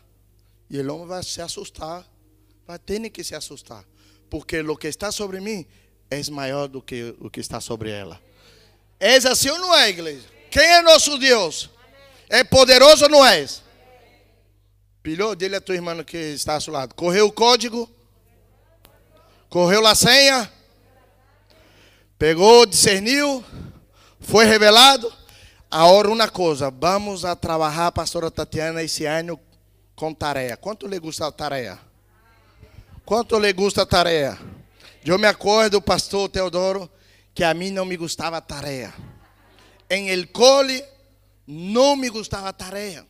E 0.71 0.81
o 0.81 0.95
homem 0.95 1.07
vai 1.07 1.23
se 1.23 1.41
assustar. 1.41 2.05
Vai 2.67 2.79
ter 2.79 3.11
que 3.11 3.23
se 3.23 3.35
assustar. 3.35 3.85
Porque 4.31 4.61
o 4.61 4.77
que 4.77 4.89
está 4.89 5.13
sobre 5.13 5.41
mim 5.41 5.67
é 6.11 6.31
maior 6.31 6.69
do 6.69 6.81
que 6.81 7.15
o 7.21 7.29
que 7.29 7.41
está 7.41 7.61
sobre 7.61 7.91
ela. 7.91 8.21
É 8.99 9.17
assim 9.17 9.51
ou 9.51 9.59
não 9.59 9.75
é, 9.75 9.89
igreja? 9.91 10.27
Quem 10.51 10.63
é 10.63 10.83
nosso 10.83 11.19
Deus? 11.19 11.69
É 12.29 12.43
poderoso 12.43 13.05
ou 13.05 13.11
não 13.11 13.27
é? 13.27 13.47
Pilhou? 15.03 15.35
Dile 15.35 15.57
a 15.57 15.61
tua 15.61 15.75
irmã 15.75 16.03
que 16.03 16.17
está 16.17 16.55
ao 16.55 16.61
seu 16.61 16.73
lado. 16.73 16.95
Correu 16.95 17.27
o 17.27 17.33
código? 17.33 17.91
Correu 19.51 19.87
a 19.87 19.95
senha? 19.95 20.51
Pegou, 22.19 22.65
discerniu? 22.65 23.45
Foi 24.21 24.45
revelado? 24.45 25.13
Agora 25.71 26.09
uma 26.09 26.29
coisa, 26.29 26.71
vamos 26.71 27.25
a 27.25 27.35
trabalhar, 27.35 27.91
pastora 27.91 28.31
Tatiana, 28.31 28.83
esse 28.83 29.05
ano 29.05 29.39
com 29.97 30.15
tarefa. 30.15 30.57
Quanto 30.57 30.87
lhe 30.87 30.99
gusta 31.01 31.27
a 31.27 31.33
tarefa? 31.33 31.81
Quanto 33.05 33.39
lhe 33.39 33.53
gusta 33.53 33.83
a 33.83 33.87
tarefa? 33.87 34.39
Eu 35.05 35.19
me 35.19 35.27
acordo, 35.27 35.83
pastor 35.83 36.29
Teodoro, 36.29 36.89
que 37.35 37.43
a 37.43 37.53
mim 37.53 37.73
não 37.73 37.85
me 37.85 37.97
gostava 37.97 38.41
tarefa. 38.41 38.95
Em 39.91 40.09
el 40.09 40.29
cole, 40.29 40.85
não 41.47 41.97
me 41.97 42.09
gostava 42.09 42.53
tarefa. 42.53 43.05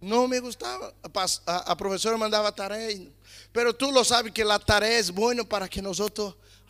Não 0.00 0.26
me 0.26 0.40
gostava. 0.40 0.92
A, 1.46 1.72
a 1.72 1.76
professora 1.76 2.18
mandava 2.18 2.50
tarefa. 2.50 3.10
Pero 3.52 3.72
tu 3.72 3.92
lo 3.92 4.04
sabes 4.04 4.32
que 4.32 4.42
a 4.42 4.58
tarefa 4.58 5.10
é 5.10 5.12
boa 5.12 5.44
para 5.44 5.68
que 5.68 5.80
nós 5.80 6.00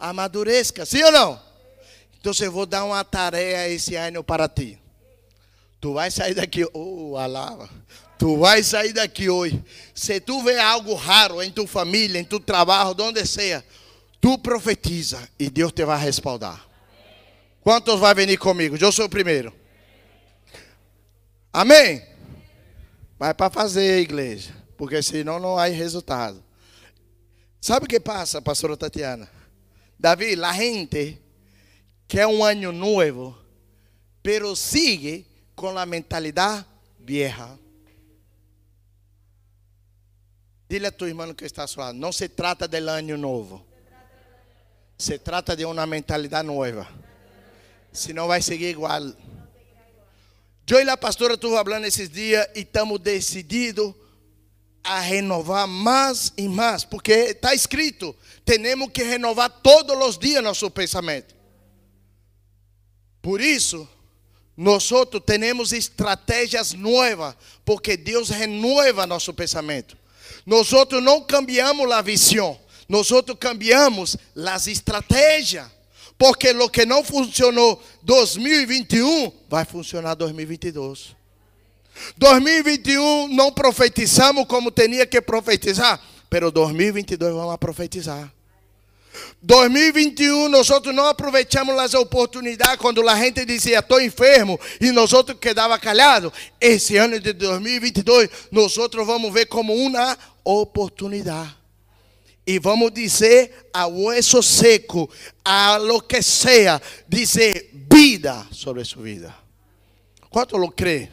amadureça. 0.08 0.84
Sim 0.86 1.02
ou 1.02 1.12
não? 1.12 1.40
Então 2.18 2.32
eu 2.40 2.52
vou 2.52 2.66
dar 2.66 2.84
uma 2.84 3.04
tarefa 3.04 3.68
esse 3.68 3.94
ano 3.96 4.24
para 4.24 4.48
ti. 4.48 4.78
Tu 5.80 5.92
vai 5.92 6.10
sair 6.10 6.34
daqui, 6.34 6.66
oh, 6.72 7.16
alava. 7.16 7.68
Tu 8.18 8.38
vai 8.38 8.62
sair 8.62 8.92
daqui 8.92 9.28
hoje. 9.28 9.62
Se 9.94 10.20
tu 10.20 10.42
vê 10.42 10.58
algo 10.58 10.94
raro 10.94 11.42
em 11.42 11.50
tua 11.50 11.66
família, 11.66 12.18
em 12.18 12.24
tu 12.24 12.40
trabalho, 12.40 12.94
onde 13.00 13.26
seja, 13.26 13.62
tu 14.20 14.38
profetiza 14.38 15.28
e 15.38 15.50
Deus 15.50 15.72
te 15.72 15.84
vai 15.84 15.98
respaldar. 16.02 16.66
Quantos 17.60 18.00
vai 18.00 18.14
vir 18.14 18.38
comigo? 18.38 18.76
Eu 18.80 18.92
sou 18.92 19.06
o 19.06 19.10
primeiro. 19.10 19.52
Amém? 21.52 22.02
Vai 23.18 23.34
para 23.34 23.50
fazer, 23.50 24.00
igreja, 24.00 24.54
porque 24.76 25.02
senão 25.02 25.38
não 25.38 25.58
há 25.58 25.66
resultado. 25.66 26.42
Sabe 27.60 27.86
o 27.86 27.88
que 27.88 28.00
passa, 28.00 28.42
pastora 28.42 28.76
Tatiana? 28.76 29.28
Davi, 29.98 30.34
a 30.42 30.52
gente 30.52 31.20
quer 32.06 32.26
um 32.26 32.44
ano 32.44 32.72
novo, 32.72 33.36
pero 34.22 34.54
sigue 34.54 35.26
com 35.54 35.78
a 35.78 35.86
mentalidade 35.86 36.66
vieja. 36.98 37.58
Dile 40.68 40.86
a 40.86 40.92
tu 40.92 41.06
irmão 41.06 41.34
que 41.34 41.44
está 41.44 41.64
a 41.64 41.92
não 41.92 42.10
se 42.10 42.28
trata 42.28 42.66
del 42.66 42.88
ano 42.88 43.16
novo. 43.16 43.64
Se 44.98 45.18
trata 45.18 45.56
de 45.56 45.64
uma 45.64 45.86
mentalidade 45.86 46.46
nova. 46.46 46.88
Senão 47.92 48.26
vai 48.26 48.40
seguir 48.40 48.70
igual. 48.70 49.02
Eu 50.66 50.82
e 50.82 50.88
a 50.88 50.96
pastora 50.96 51.34
estamos 51.34 51.56
falando 51.56 51.84
esses 51.84 52.08
dias 52.08 52.48
e 52.54 52.60
estamos 52.60 52.98
decididos 53.00 53.94
a 54.84 55.00
renovar 55.00 55.66
mais 55.66 56.32
e 56.36 56.46
mais, 56.46 56.84
porque 56.84 57.12
está 57.12 57.54
escrito, 57.54 58.14
temos 58.44 58.90
que 58.92 59.02
renovar 59.02 59.48
todos 59.48 59.96
os 60.06 60.18
dias 60.18 60.44
nosso 60.44 60.70
pensamento. 60.70 61.34
Por 63.22 63.40
isso, 63.40 63.88
nós 64.54 64.88
temos 65.24 65.72
estratégias 65.72 66.74
novas, 66.74 67.34
porque 67.64 67.96
Deus 67.96 68.28
renova 68.28 69.06
nosso 69.06 69.32
pensamento. 69.32 69.96
Nós 70.44 70.70
não 71.02 71.22
cambiamos 71.22 71.90
a 71.90 72.02
visão, 72.02 72.60
nós 72.86 73.08
cambiamos 73.40 74.16
as 74.36 74.66
estratégias. 74.66 75.72
Porque 76.16 76.50
o 76.50 76.68
que 76.68 76.86
não 76.86 77.02
funcionou 77.02 77.82
2021 78.02 79.32
vai 79.48 79.64
funcionar 79.64 80.14
2022. 80.14 81.16
2021 82.16 83.28
não 83.28 83.52
profetizamos 83.52 84.46
como 84.46 84.70
tinha 84.70 85.06
que 85.06 85.20
profetizar, 85.20 86.00
pero 86.28 86.50
2022 86.50 87.32
vamos 87.32 87.56
profetizar. 87.56 88.32
2021 89.42 90.48
nós 90.48 90.68
não 90.92 91.06
aproveitamos 91.06 91.78
as 91.78 91.94
oportunidades 91.94 92.76
quando 92.76 93.08
a 93.08 93.16
gente 93.16 93.44
dizia 93.44 93.78
estou 93.78 94.00
enfermo 94.00 94.58
e 94.80 94.90
nós 94.90 95.12
quedava 95.40 95.78
calado. 95.78 96.32
Esse 96.60 96.96
ano 96.96 97.20
de 97.20 97.32
2022 97.32 98.28
nós 98.50 98.74
vamos 99.06 99.32
ver 99.32 99.46
como 99.46 99.74
uma 99.74 100.18
oportunidade 100.44 101.64
e 102.46 102.58
vamos 102.58 102.92
dizer 102.92 103.68
a 103.72 103.86
hueso 103.86 104.42
seco, 104.42 105.08
a 105.44 105.78
lo 105.78 106.00
que 106.02 106.22
sea, 106.22 106.80
dizer 107.08 107.70
vida 107.90 108.46
sobre 108.52 108.84
sua 108.84 109.02
vida. 109.02 109.34
Quanto 110.30 110.56
lo 110.56 110.70
crê? 110.70 111.08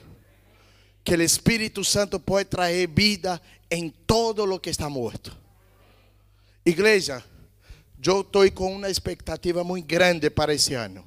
Que 1.03 1.15
o 1.15 1.21
Espírito 1.21 1.83
Santo 1.83 2.19
pode 2.19 2.49
trazer 2.49 2.87
vida 2.87 3.41
em 3.69 3.89
todo 3.89 4.45
lo 4.45 4.59
que 4.59 4.69
está 4.69 4.89
morto. 4.89 5.35
Igreja, 6.65 7.23
eu 8.03 8.21
estou 8.21 8.49
com 8.51 8.75
uma 8.75 8.89
expectativa 8.89 9.63
muito 9.63 9.87
grande 9.87 10.29
para 10.29 10.53
esse 10.53 10.73
ano. 10.73 11.05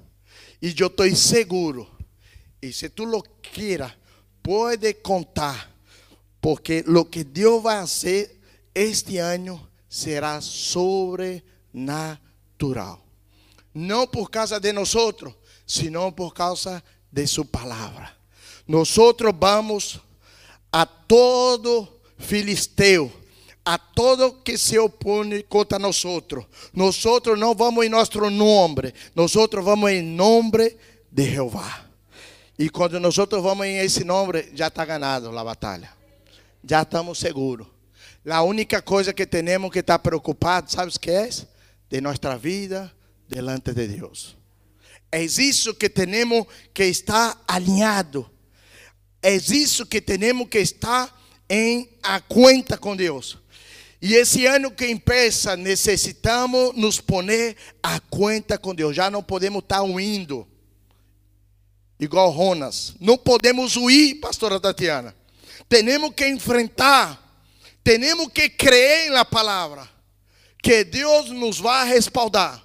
E 0.61 0.75
eu 0.79 0.89
estou 0.89 1.09
seguro. 1.15 1.89
E 2.61 2.73
se 2.73 2.89
tu 2.89 3.05
lo 3.05 3.23
quieras, 3.43 3.93
pode 4.43 4.95
contar. 4.95 5.71
Porque 6.41 6.83
lo 6.87 7.05
que 7.05 7.25
Deus 7.25 7.63
vai 7.63 7.81
fazer 7.81 8.41
este 8.75 9.19
ano 9.19 9.69
será 9.89 10.41
sobrenatural. 10.41 13.05
Não 13.73 14.07
por 14.07 14.31
causa 14.31 14.59
de 14.59 14.73
nós, 14.73 14.95
sino 15.67 16.13
por 16.13 16.33
causa 16.33 16.83
de 17.11 17.27
sua 17.27 17.45
palavra. 17.45 18.24
Nós 18.67 18.95
vamos 19.39 20.01
a 20.73 20.87
todo 20.87 21.89
filisteu, 22.19 23.13
a 23.65 23.79
todo 23.79 24.33
que 24.33 24.59
se 24.59 24.79
opõe 24.79 25.43
contra 25.43 25.79
nós. 25.79 26.03
Nós 26.73 27.03
não 27.39 27.55
vamos 27.55 27.85
em 27.85 27.89
nosso 27.89 28.19
nome, 28.31 28.93
nós 29.15 29.35
vamos 29.35 29.91
em 29.91 30.03
nome 30.03 30.77
de 31.11 31.31
Jeová. 31.31 31.85
E 32.59 32.71
quando 32.71 33.01
nós 33.01 33.17
vamos 33.17 33.67
em 33.67 33.79
esse 33.79 34.05
nome, 34.05 34.51
já 34.55 34.69
está 34.69 34.85
ganado 34.85 35.37
a 35.37 35.45
batalha. 35.45 35.91
Já 36.67 36.83
estamos 36.83 37.19
seguros. 37.19 37.67
A 38.27 38.43
única 38.43 38.81
coisa 38.81 39.13
que 39.13 39.27
temos 39.27 39.71
que 39.71 39.81
estar 39.81 39.99
preocupados, 39.99 40.73
¿sabes 40.73 40.97
que 40.97 41.11
é? 41.11 41.29
De 41.91 42.01
nossa 42.01 42.39
vida 42.39 42.93
delante 43.29 43.73
de 43.73 43.87
Deus. 43.87 44.37
É 45.13 45.23
isso 45.23 45.75
que 45.75 45.89
temos 45.91 46.47
que 46.73 46.85
estar 46.85 47.43
alinhado. 47.47 48.31
É 49.25 49.35
isso 49.35 49.87
que 49.87 50.01
temos 50.01 50.49
que 50.49 50.59
estar 50.59 51.13
em 51.49 51.89
a 52.03 52.21
conta 52.21 52.77
com 52.77 52.95
Deus. 52.95 53.39
E 54.01 54.15
esse 54.15 54.45
ano 54.45 54.71
que 54.71 54.87
empieza, 54.87 55.57
necessitamos 55.57 56.77
nos 56.77 57.01
poner 57.01 57.57
a 57.83 57.99
conta 57.99 58.59
com 58.59 58.75
Deus. 58.75 58.95
Já 58.95 59.11
não 59.11 59.23
podemos 59.23 59.63
estar 59.63 59.83
huindo. 59.83 60.47
Igual 61.99 62.31
Ronas. 62.31 62.95
Não 63.01 63.17
podemos 63.17 63.77
huir, 63.77 64.21
pastora 64.21 64.61
Tatiana. 64.61 65.15
Temos 65.69 66.13
que 66.15 66.29
enfrentar 66.29 67.25
temos 67.85 68.29
que 68.33 68.49
crer 68.49 69.11
na 69.11 69.27
palavra, 69.27 69.87
que 70.63 70.83
Deus 70.85 71.29
nos 71.29 71.61
vai 71.61 71.87
respaldar. 71.87 72.65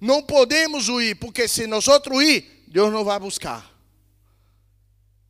Não 0.00 0.22
podemos 0.22 0.88
huir, 0.88 1.16
porque 1.16 1.46
se 1.46 1.66
nós 1.66 1.84
ir, 2.22 2.64
Deus 2.66 2.90
não 2.90 3.04
vai 3.04 3.20
buscar. 3.20 3.77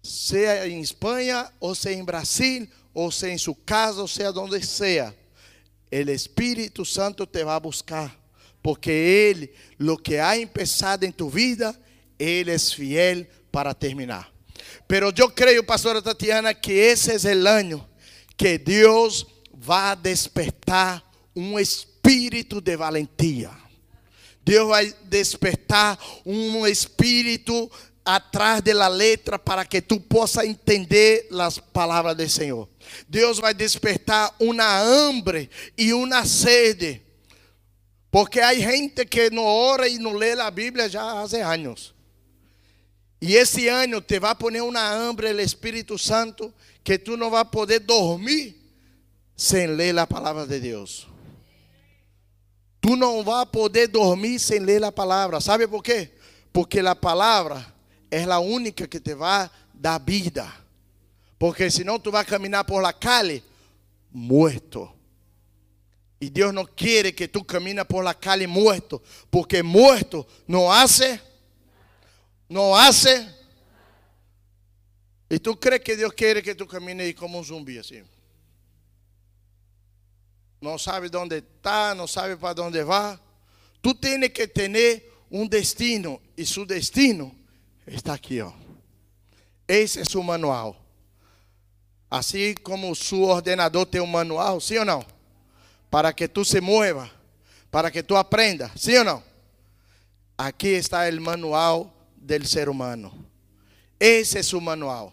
Seja 0.09 0.67
em 0.67 0.81
Espanha, 0.81 1.53
ou 1.61 1.75
seja 1.75 2.01
em 2.01 2.05
Brasil, 2.05 2.67
ou 2.95 3.13
seja 3.13 3.35
em 3.35 3.39
sua 3.39 3.55
casa, 3.67 4.01
ou 4.01 4.09
seja 4.09 4.33
onde 4.33 4.65
seja. 4.65 5.15
O 5.93 6.11
Espírito 6.11 6.83
Santo 6.83 7.27
te 7.27 7.45
vai 7.45 7.61
buscar, 7.61 8.19
porque 8.63 8.91
Ele, 8.91 9.53
lo 9.79 9.99
que 9.99 10.17
ha 10.17 10.35
empezado 10.39 11.05
em 11.05 11.13
tu 11.13 11.29
vida, 11.29 11.79
Ele 12.19 12.51
é 12.51 12.59
fiel 12.59 13.27
para 13.53 13.75
terminar. 13.75 14.33
Pero 14.87 15.13
eu 15.15 15.31
creio, 15.31 15.63
pastora 15.63 16.01
Tatiana, 16.01 16.55
que 16.55 16.73
esse 16.73 17.13
é 17.29 17.35
o 17.35 17.47
ano 17.47 17.87
que 18.35 18.57
Deus 18.57 19.27
vai 19.53 19.95
despertar 19.95 21.05
um 21.37 21.59
espírito 21.59 22.63
de 22.63 22.79
valentia. 22.79 23.51
Deus 24.43 24.69
vai 24.69 24.95
despertar 25.05 25.99
um 26.25 26.67
espírito 26.67 27.71
atrás 28.09 28.63
da 28.63 28.89
letra 28.89 29.39
para 29.39 29.67
que 29.67 29.83
tu 29.83 30.01
possa 30.01 30.47
entender 30.47 31.29
as 31.39 31.59
palavras 31.59 32.17
do 32.17 32.27
Senhor. 32.27 32.67
Deus 33.07 33.39
vai 33.39 33.53
despertar 33.53 34.35
uma 34.39 34.81
hambre 34.81 35.51
e 35.77 35.93
uma 35.93 36.25
sede. 36.25 37.03
Porque 38.11 38.41
há 38.41 38.55
gente 38.55 39.05
que 39.05 39.29
não 39.29 39.45
ora 39.45 39.87
e 39.87 39.99
não 39.99 40.15
lê 40.15 40.33
a 40.33 40.51
Bíblia 40.51 40.89
já 40.89 41.03
há 41.03 41.53
anos. 41.53 41.95
Y 43.21 43.37
ese 43.37 43.69
año 43.69 44.01
te 44.01 44.19
va 44.19 44.31
a 44.31 44.39
poner 44.39 44.63
una 44.63 44.95
hambre 44.95 45.29
el 45.29 45.41
Espíritu 45.41 45.99
Santo 45.99 46.55
que 46.83 46.99
tú 46.99 47.15
no 47.15 47.29
vas 47.29 47.43
a 47.43 47.51
poder 47.51 47.85
dormir 47.85 48.57
sin 49.37 49.77
leer 49.77 49.97
la 49.97 50.07
palabra 50.07 50.47
de 50.47 50.61
Dios. 50.61 51.07
Tú 52.81 52.97
no 52.97 53.23
vas 53.23 53.43
a 53.43 53.53
poder 53.53 53.91
dormir 53.91 54.41
sin 54.41 54.65
leer 54.65 54.81
la 54.81 54.93
palabra. 54.93 55.43
¿Sabe 55.43 55.69
por 55.69 55.83
qué? 55.83 56.17
Porque 56.53 56.83
la 56.83 56.95
palabra 56.95 57.75
es 58.11 58.27
la 58.27 58.39
única 58.39 58.87
que 58.87 59.01
te 59.01 59.15
va 59.15 59.43
a 59.43 59.53
dar 59.73 60.05
vida. 60.05 60.65
Porque 61.37 61.71
si 61.71 61.85
no, 61.85 62.01
tú 62.01 62.11
vas 62.11 62.27
a 62.27 62.31
caminar 62.31 62.67
por 62.67 62.83
la 62.83 62.93
calle 62.93 63.43
muerto. 64.11 64.95
Y 66.21 66.31
Dios 66.31 66.53
no 66.53 66.67
quiere 66.67 67.15
que 67.15 67.29
tú 67.29 67.47
camines 67.47 67.85
por 67.85 68.03
la 68.05 68.15
calle 68.15 68.47
muerto. 68.47 69.03
Porque 69.31 69.63
muerto 69.63 70.27
no 70.47 70.73
hace, 70.73 71.21
no 72.49 72.77
hace. 72.77 73.35
¿Y 75.31 75.39
tú 75.39 75.59
crees 75.61 75.83
que 75.83 75.97
Dios 75.97 76.13
quiere 76.13 76.43
que 76.43 76.55
tú 76.55 76.67
camines 76.67 77.15
como 77.15 77.39
un 77.39 77.45
zumbi 77.45 77.79
así? 77.79 78.03
No 80.61 80.77
sabe 80.77 81.09
dónde 81.09 81.39
está, 81.39 81.95
no 81.95 82.09
sabe 82.09 82.37
para 82.37 82.55
dónde 82.55 82.83
va. 82.83 83.21
Tú 83.81 83.95
tienes 83.95 84.31
que 84.31 84.49
tener 84.49 85.09
un 85.31 85.49
destino 85.49 86.21
y 86.35 86.45
su 86.45 86.67
destino 86.67 87.38
está 87.89 88.15
aquí. 88.15 88.41
Ó. 88.41 88.53
Esse 89.67 90.01
é 90.01 90.05
seu 90.05 90.23
manual. 90.23 90.77
Assim 92.11 92.55
como 92.63 92.91
o 92.91 92.97
seu 92.97 93.23
ordenador 93.23 93.85
tem 93.85 94.01
um 94.01 94.07
manual, 94.07 94.61
sim 94.61 94.79
ou 94.79 94.85
não? 94.85 95.05
Para 95.91 96.13
que 96.13 96.27
tu 96.27 96.45
se 96.45 96.61
mueva, 96.61 97.11
para 97.71 97.91
que 97.91 98.03
tu 98.03 98.17
aprenda, 98.17 98.71
sim 98.77 98.97
ou 98.97 99.05
não? 99.05 99.23
Aqui 100.37 100.69
está 100.69 101.09
o 101.09 101.21
manual 101.21 101.95
do 102.17 102.47
ser 102.47 102.69
humano. 102.69 103.27
Esse 104.01 104.39
é 104.39 104.43
seu 104.43 104.61
manual. 104.61 105.13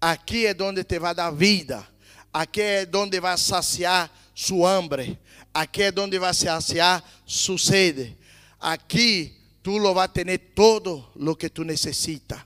Aqui 0.00 0.46
é 0.46 0.56
onde 0.60 0.82
te 0.82 0.98
vai 0.98 1.14
dar 1.14 1.30
vida. 1.30 1.86
Aqui 2.32 2.60
é 2.60 2.88
onde 2.94 3.20
vai 3.20 3.36
saciar 3.38 4.10
sua 4.34 4.70
hambre. 4.70 5.18
Aqui 5.52 5.84
é 5.84 5.92
onde 5.98 6.18
vai 6.18 6.34
saciar 6.34 7.04
sua 7.24 7.58
sede. 7.58 8.16
Aqui 8.58 9.36
tu 9.66 9.80
lo 9.80 9.92
vas 9.92 10.10
a 10.10 10.12
tener 10.12 10.52
todo 10.54 11.10
lo 11.16 11.36
que 11.36 11.50
tú 11.50 11.64
necesitas. 11.64 12.40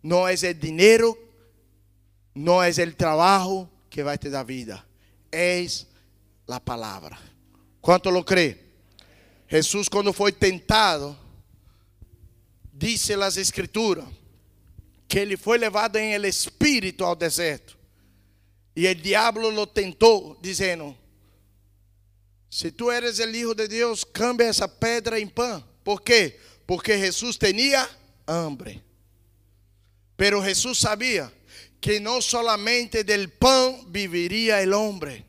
No 0.00 0.26
es 0.26 0.42
el 0.42 0.58
dinero, 0.58 1.14
no 2.32 2.64
es 2.64 2.78
el 2.78 2.96
trabajo 2.96 3.68
que 3.90 4.02
va 4.02 4.12
a 4.12 4.16
te 4.16 4.30
dar 4.30 4.46
vida. 4.46 4.82
Es 5.30 5.86
la 6.46 6.58
palabra. 6.58 7.20
¿Cuánto 7.78 8.10
lo 8.10 8.24
cree? 8.24 8.58
Jesús 9.46 9.90
cuando 9.90 10.14
fue 10.14 10.32
tentado, 10.32 11.14
dice 12.72 13.18
las 13.18 13.36
escrituras, 13.36 14.06
que 15.06 15.20
ele 15.20 15.36
foi 15.36 15.58
levado 15.58 15.98
em 15.98 16.14
el 16.14 16.24
espírito 16.24 17.04
ao 17.04 17.14
deserto. 17.14 17.76
E 18.74 18.88
o 18.88 18.94
diabo 18.94 19.50
lo 19.50 19.66
tentou, 19.66 20.38
dizendo: 20.40 20.96
Se 22.48 22.72
tu 22.72 22.90
eres 22.90 23.20
el 23.20 23.36
hijo 23.36 23.54
de 23.54 23.68
Deus, 23.68 24.04
cambia 24.04 24.46
essa 24.46 24.66
pedra 24.66 25.20
em 25.20 25.28
pão. 25.28 25.75
¿Por 25.86 26.02
quê? 26.02 26.36
Porque 26.66 26.98
Jesús 26.98 27.38
tenía 27.38 27.88
hambre. 28.26 28.82
Pero 30.16 30.42
Jesús 30.42 30.80
sabía 30.80 31.32
que 31.80 32.00
no 32.00 32.20
solamente 32.20 33.04
del 33.04 33.30
pan 33.30 33.92
viviría 33.92 34.60
el 34.60 34.72
hombre. 34.72 35.24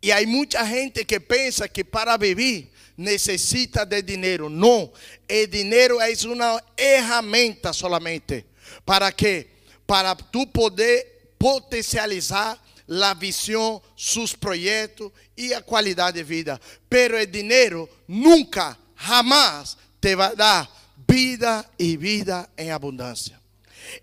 Y 0.00 0.10
hay 0.10 0.26
mucha 0.26 0.66
gente 0.66 1.06
que 1.06 1.20
piensa 1.20 1.68
que 1.68 1.84
para 1.84 2.18
vivir 2.18 2.68
necesita 2.96 3.86
de 3.86 4.02
dinero. 4.02 4.50
No, 4.50 4.92
el 5.28 5.48
dinero 5.48 6.02
es 6.02 6.24
una 6.24 6.60
herramienta 6.76 7.72
solamente. 7.72 8.44
¿Para 8.84 9.12
qué? 9.12 9.52
Para 9.86 10.16
tú 10.16 10.50
poder 10.50 11.30
potencializar 11.38 12.60
la 12.88 13.14
visión, 13.14 13.80
sus 13.94 14.34
proyectos 14.34 15.12
y 15.36 15.50
la 15.50 15.64
calidad 15.64 16.12
de 16.12 16.24
vida. 16.24 16.60
Pero 16.88 17.16
el 17.16 17.30
dinero 17.30 17.88
nunca, 18.08 18.76
jamás 18.96 19.76
te 20.00 20.14
va 20.14 20.26
a 20.26 20.34
dar 20.34 20.68
vida 21.06 21.68
y 21.78 21.96
vida 21.96 22.48
en 22.56 22.70
abundancia. 22.70 23.40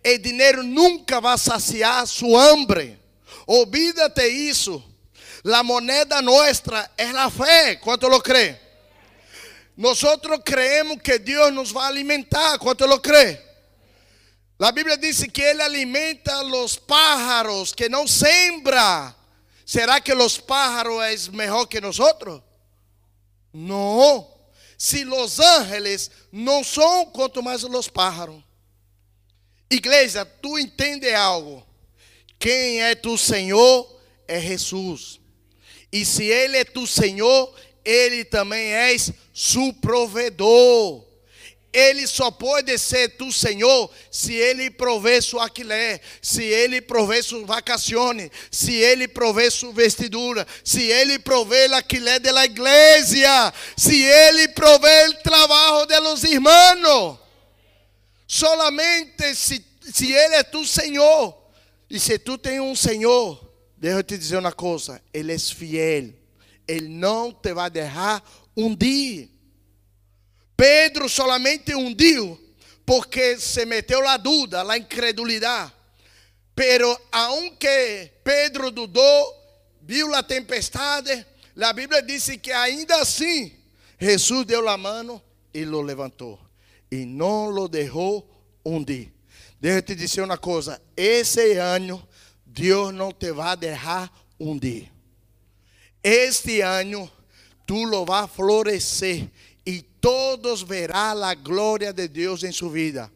El 0.01 0.21
dinero 0.21 0.63
nunca 0.63 1.19
va 1.19 1.33
a 1.33 1.37
saciar 1.37 2.07
su 2.07 2.39
hambre. 2.39 2.99
Olvídate 3.45 4.49
eso. 4.49 4.83
La 5.43 5.61
moneda 5.61 6.21
nuestra 6.21 6.91
es 6.95 7.11
la 7.13 7.29
fe. 7.29 7.79
¿Cuánto 7.81 8.07
lo 8.07 8.21
cree? 8.21 8.61
Nosotros 9.75 10.41
creemos 10.45 11.01
que 11.01 11.19
Dios 11.19 11.51
nos 11.51 11.75
va 11.75 11.85
a 11.85 11.89
alimentar. 11.89 12.57
¿Cuánto 12.59 12.87
lo 12.87 13.01
cree? 13.01 13.41
La 14.57 14.71
Biblia 14.71 14.95
dice 14.95 15.27
que 15.27 15.51
Él 15.51 15.59
alimenta 15.59 16.39
a 16.39 16.43
los 16.43 16.77
pájaros 16.77 17.73
que 17.73 17.89
no 17.89 18.07
sembra. 18.07 19.13
¿Será 19.65 19.99
que 19.99 20.15
los 20.15 20.39
pájaros 20.39 21.03
es 21.05 21.31
mejor 21.31 21.67
que 21.67 21.81
nosotros? 21.81 22.41
No. 23.51 24.32
Se 24.83 25.05
los 25.05 25.39
ángeles 25.39 26.11
não 26.29 26.61
são 26.61 27.05
quanto 27.05 27.41
mais 27.41 27.63
os 27.63 27.87
pájaros. 27.87 28.43
Igreja, 29.71 30.25
tu 30.25 30.59
entende 30.59 31.09
algo? 31.13 31.65
Quem 32.37 32.81
é 32.81 32.93
tu 32.93 33.17
Senhor 33.17 33.89
é 34.27 34.41
Jesus. 34.41 35.21
E 35.89 36.03
se 36.03 36.25
Ele 36.25 36.57
é 36.57 36.65
tu 36.65 36.85
Senhor, 36.85 37.55
Ele 37.85 38.25
também 38.25 38.73
é 38.73 38.93
su 39.31 39.71
provedor. 39.75 41.05
Ele 41.73 42.05
só 42.05 42.29
pode 42.29 42.77
ser 42.77 43.09
tu 43.17 43.31
Senhor 43.31 43.91
se 44.11 44.33
Ele 44.33 44.69
provê 44.69 45.19
sua 45.19 45.45
aquilé, 45.45 45.99
se 46.21 46.43
Ele 46.43 46.79
provê 46.79 47.23
suas 47.23 47.47
vacações, 47.47 48.29
se 48.51 48.75
Ele 48.75 49.07
provê 49.07 49.49
sua 49.49 49.73
vestidura, 49.73 50.45
se 50.63 50.83
Ele 50.83 51.17
provê 51.17 51.65
a 51.65 51.77
aquilé 51.77 52.19
da 52.19 52.45
igreja, 52.45 53.51
se 53.75 54.03
Ele 54.03 54.49
provê 54.49 55.07
o 55.09 55.13
trabalho 55.23 55.87
de 55.87 55.99
los 55.99 56.23
irmãos. 56.23 57.17
Solamente 58.27 59.33
se, 59.33 59.65
se 59.81 60.11
Ele 60.11 60.35
é 60.35 60.43
tu 60.43 60.65
Senhor. 60.65 61.35
E 61.89 61.99
se 61.99 62.19
tu 62.19 62.37
tem 62.37 62.59
um 62.59 62.75
Senhor, 62.75 63.51
deixa 63.77 63.97
eu 63.97 64.03
te 64.03 64.17
dizer 64.17 64.37
uma 64.37 64.51
coisa: 64.51 65.01
Ele 65.11 65.33
é 65.33 65.39
fiel. 65.39 66.13
Ele 66.67 66.87
não 66.87 67.31
te 67.31 67.51
vai 67.51 67.69
deixar 67.69 68.23
um 68.55 68.75
dia. 68.75 69.32
Pedro 70.63 71.09
solamente 71.09 71.75
hundiu 71.75 72.39
porque 72.85 73.37
se 73.37 73.65
meteu 73.65 74.01
la 74.01 74.17
duda, 74.17 74.63
la 74.63 74.77
incredulidad. 74.77 75.73
Pero 76.55 76.97
aunque 77.11 78.21
Pedro 78.23 78.71
dudou, 78.71 79.25
viu 79.81 80.07
la 80.07 80.23
tempestade, 80.23 81.25
la 81.55 81.73
Bíblia 81.73 82.01
diz 82.01 82.31
que 82.41 82.53
ainda 82.53 83.01
assim 83.01 83.51
Jesus 83.99 84.45
deu 84.45 84.69
a 84.69 84.77
mão 84.77 85.21
e 85.53 85.65
lo 85.65 85.81
levantou 85.81 86.39
e 86.89 87.05
não 87.05 87.49
lo 87.49 87.67
deixou 87.67 88.25
hundir. 88.63 89.11
Deixa 89.59 89.79
eu 89.79 89.81
te 89.81 89.95
dizer 89.95 90.21
uma 90.21 90.37
coisa: 90.37 90.81
esse 90.95 91.57
ano 91.57 92.07
Deus 92.45 92.93
não 92.93 93.11
te 93.11 93.33
vai 93.33 93.57
deixar 93.57 94.09
hundir. 94.39 94.89
Este 96.01 96.61
ano 96.61 97.11
tu 97.65 97.83
lo 97.83 98.05
vai 98.05 98.29
florescer 98.29 99.29
todos 100.03 100.67
verán 100.67 101.21
la 101.21 101.33
gloria 101.33 101.93
de 101.93 102.09
Dios 102.09 102.43
en 102.43 102.51
su 102.51 102.69
vida. 102.69 103.09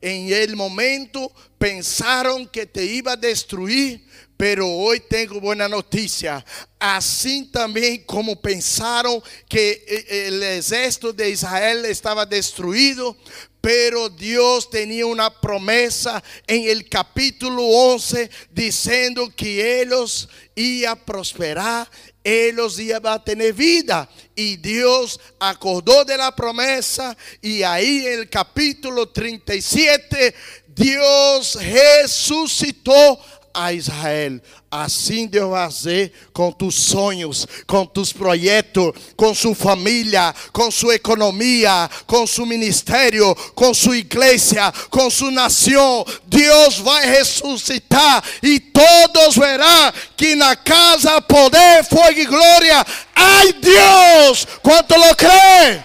En 0.00 0.32
el 0.32 0.56
momento 0.56 1.30
pensaron 1.56 2.48
que 2.48 2.66
te 2.66 2.84
iba 2.84 3.12
a 3.12 3.16
destruir, 3.16 4.04
pero 4.36 4.68
hoy 4.68 4.98
tengo 4.98 5.40
buena 5.40 5.68
noticia. 5.68 6.44
Así 6.76 7.48
también 7.52 8.02
como 8.02 8.34
pensaron 8.34 9.22
que 9.48 9.84
eh, 9.86 10.26
el 10.26 10.42
ejército 10.42 11.12
de 11.12 11.30
Israel 11.30 11.84
estaba 11.84 12.26
destruido, 12.26 13.16
pero 13.60 14.08
Dios 14.08 14.68
tenía 14.68 15.06
una 15.06 15.30
promesa 15.40 16.20
en 16.48 16.68
el 16.68 16.88
capítulo 16.88 17.62
11 17.62 18.28
diciendo 18.50 19.32
que 19.36 19.82
ellos 19.82 20.28
iban 20.56 20.90
a 20.90 20.96
prosperar 20.96 21.88
ellos 22.24 22.78
iban 22.78 23.06
a 23.06 23.22
tener 23.22 23.52
vida. 23.52 24.08
Y 24.34 24.56
Dios 24.56 25.20
acordó 25.38 26.04
de 26.04 26.16
la 26.16 26.34
promesa. 26.34 27.14
Y 27.42 27.62
ahí 27.62 28.06
en 28.06 28.20
el 28.20 28.30
capítulo 28.30 29.10
37, 29.10 30.34
Dios 30.74 31.58
resucitó 31.62 33.20
a 33.54 33.72
Israel. 33.72 34.40
Assim 34.70 35.26
Deus 35.28 35.50
vai 35.50 35.64
fazer 35.66 36.12
com 36.32 36.50
tus 36.50 36.74
sonhos, 36.74 37.46
com 37.66 37.86
tus 37.86 38.12
projetos, 38.12 38.92
com 39.16 39.32
sua 39.32 39.54
família, 39.54 40.34
com 40.52 40.70
sua 40.70 40.96
economia, 40.96 41.88
com 42.06 42.26
seu 42.26 42.44
ministério, 42.44 43.34
com 43.54 43.72
sua 43.72 43.96
igreja, 43.96 44.72
com 44.90 45.08
sua 45.08 45.30
nação. 45.30 46.04
Deus 46.26 46.78
vai 46.78 47.06
ressuscitar 47.06 48.24
e 48.42 48.58
todos 48.58 49.36
verão 49.36 49.92
que 50.16 50.34
na 50.34 50.56
casa 50.56 51.20
poder, 51.22 51.84
fogo 51.84 52.18
e 52.18 52.26
glória. 52.26 52.84
Ai 53.14 53.52
Deus, 53.52 54.44
quanto 54.60 54.96
lo 54.96 55.14
crê? 55.14 55.80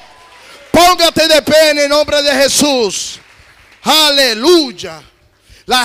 Póngate 0.72 1.28
de 1.28 1.42
pé 1.42 1.86
em 1.86 1.88
nome 1.88 2.22
de 2.24 2.42
Jesus. 2.42 3.20
Aleluya. 3.84 5.09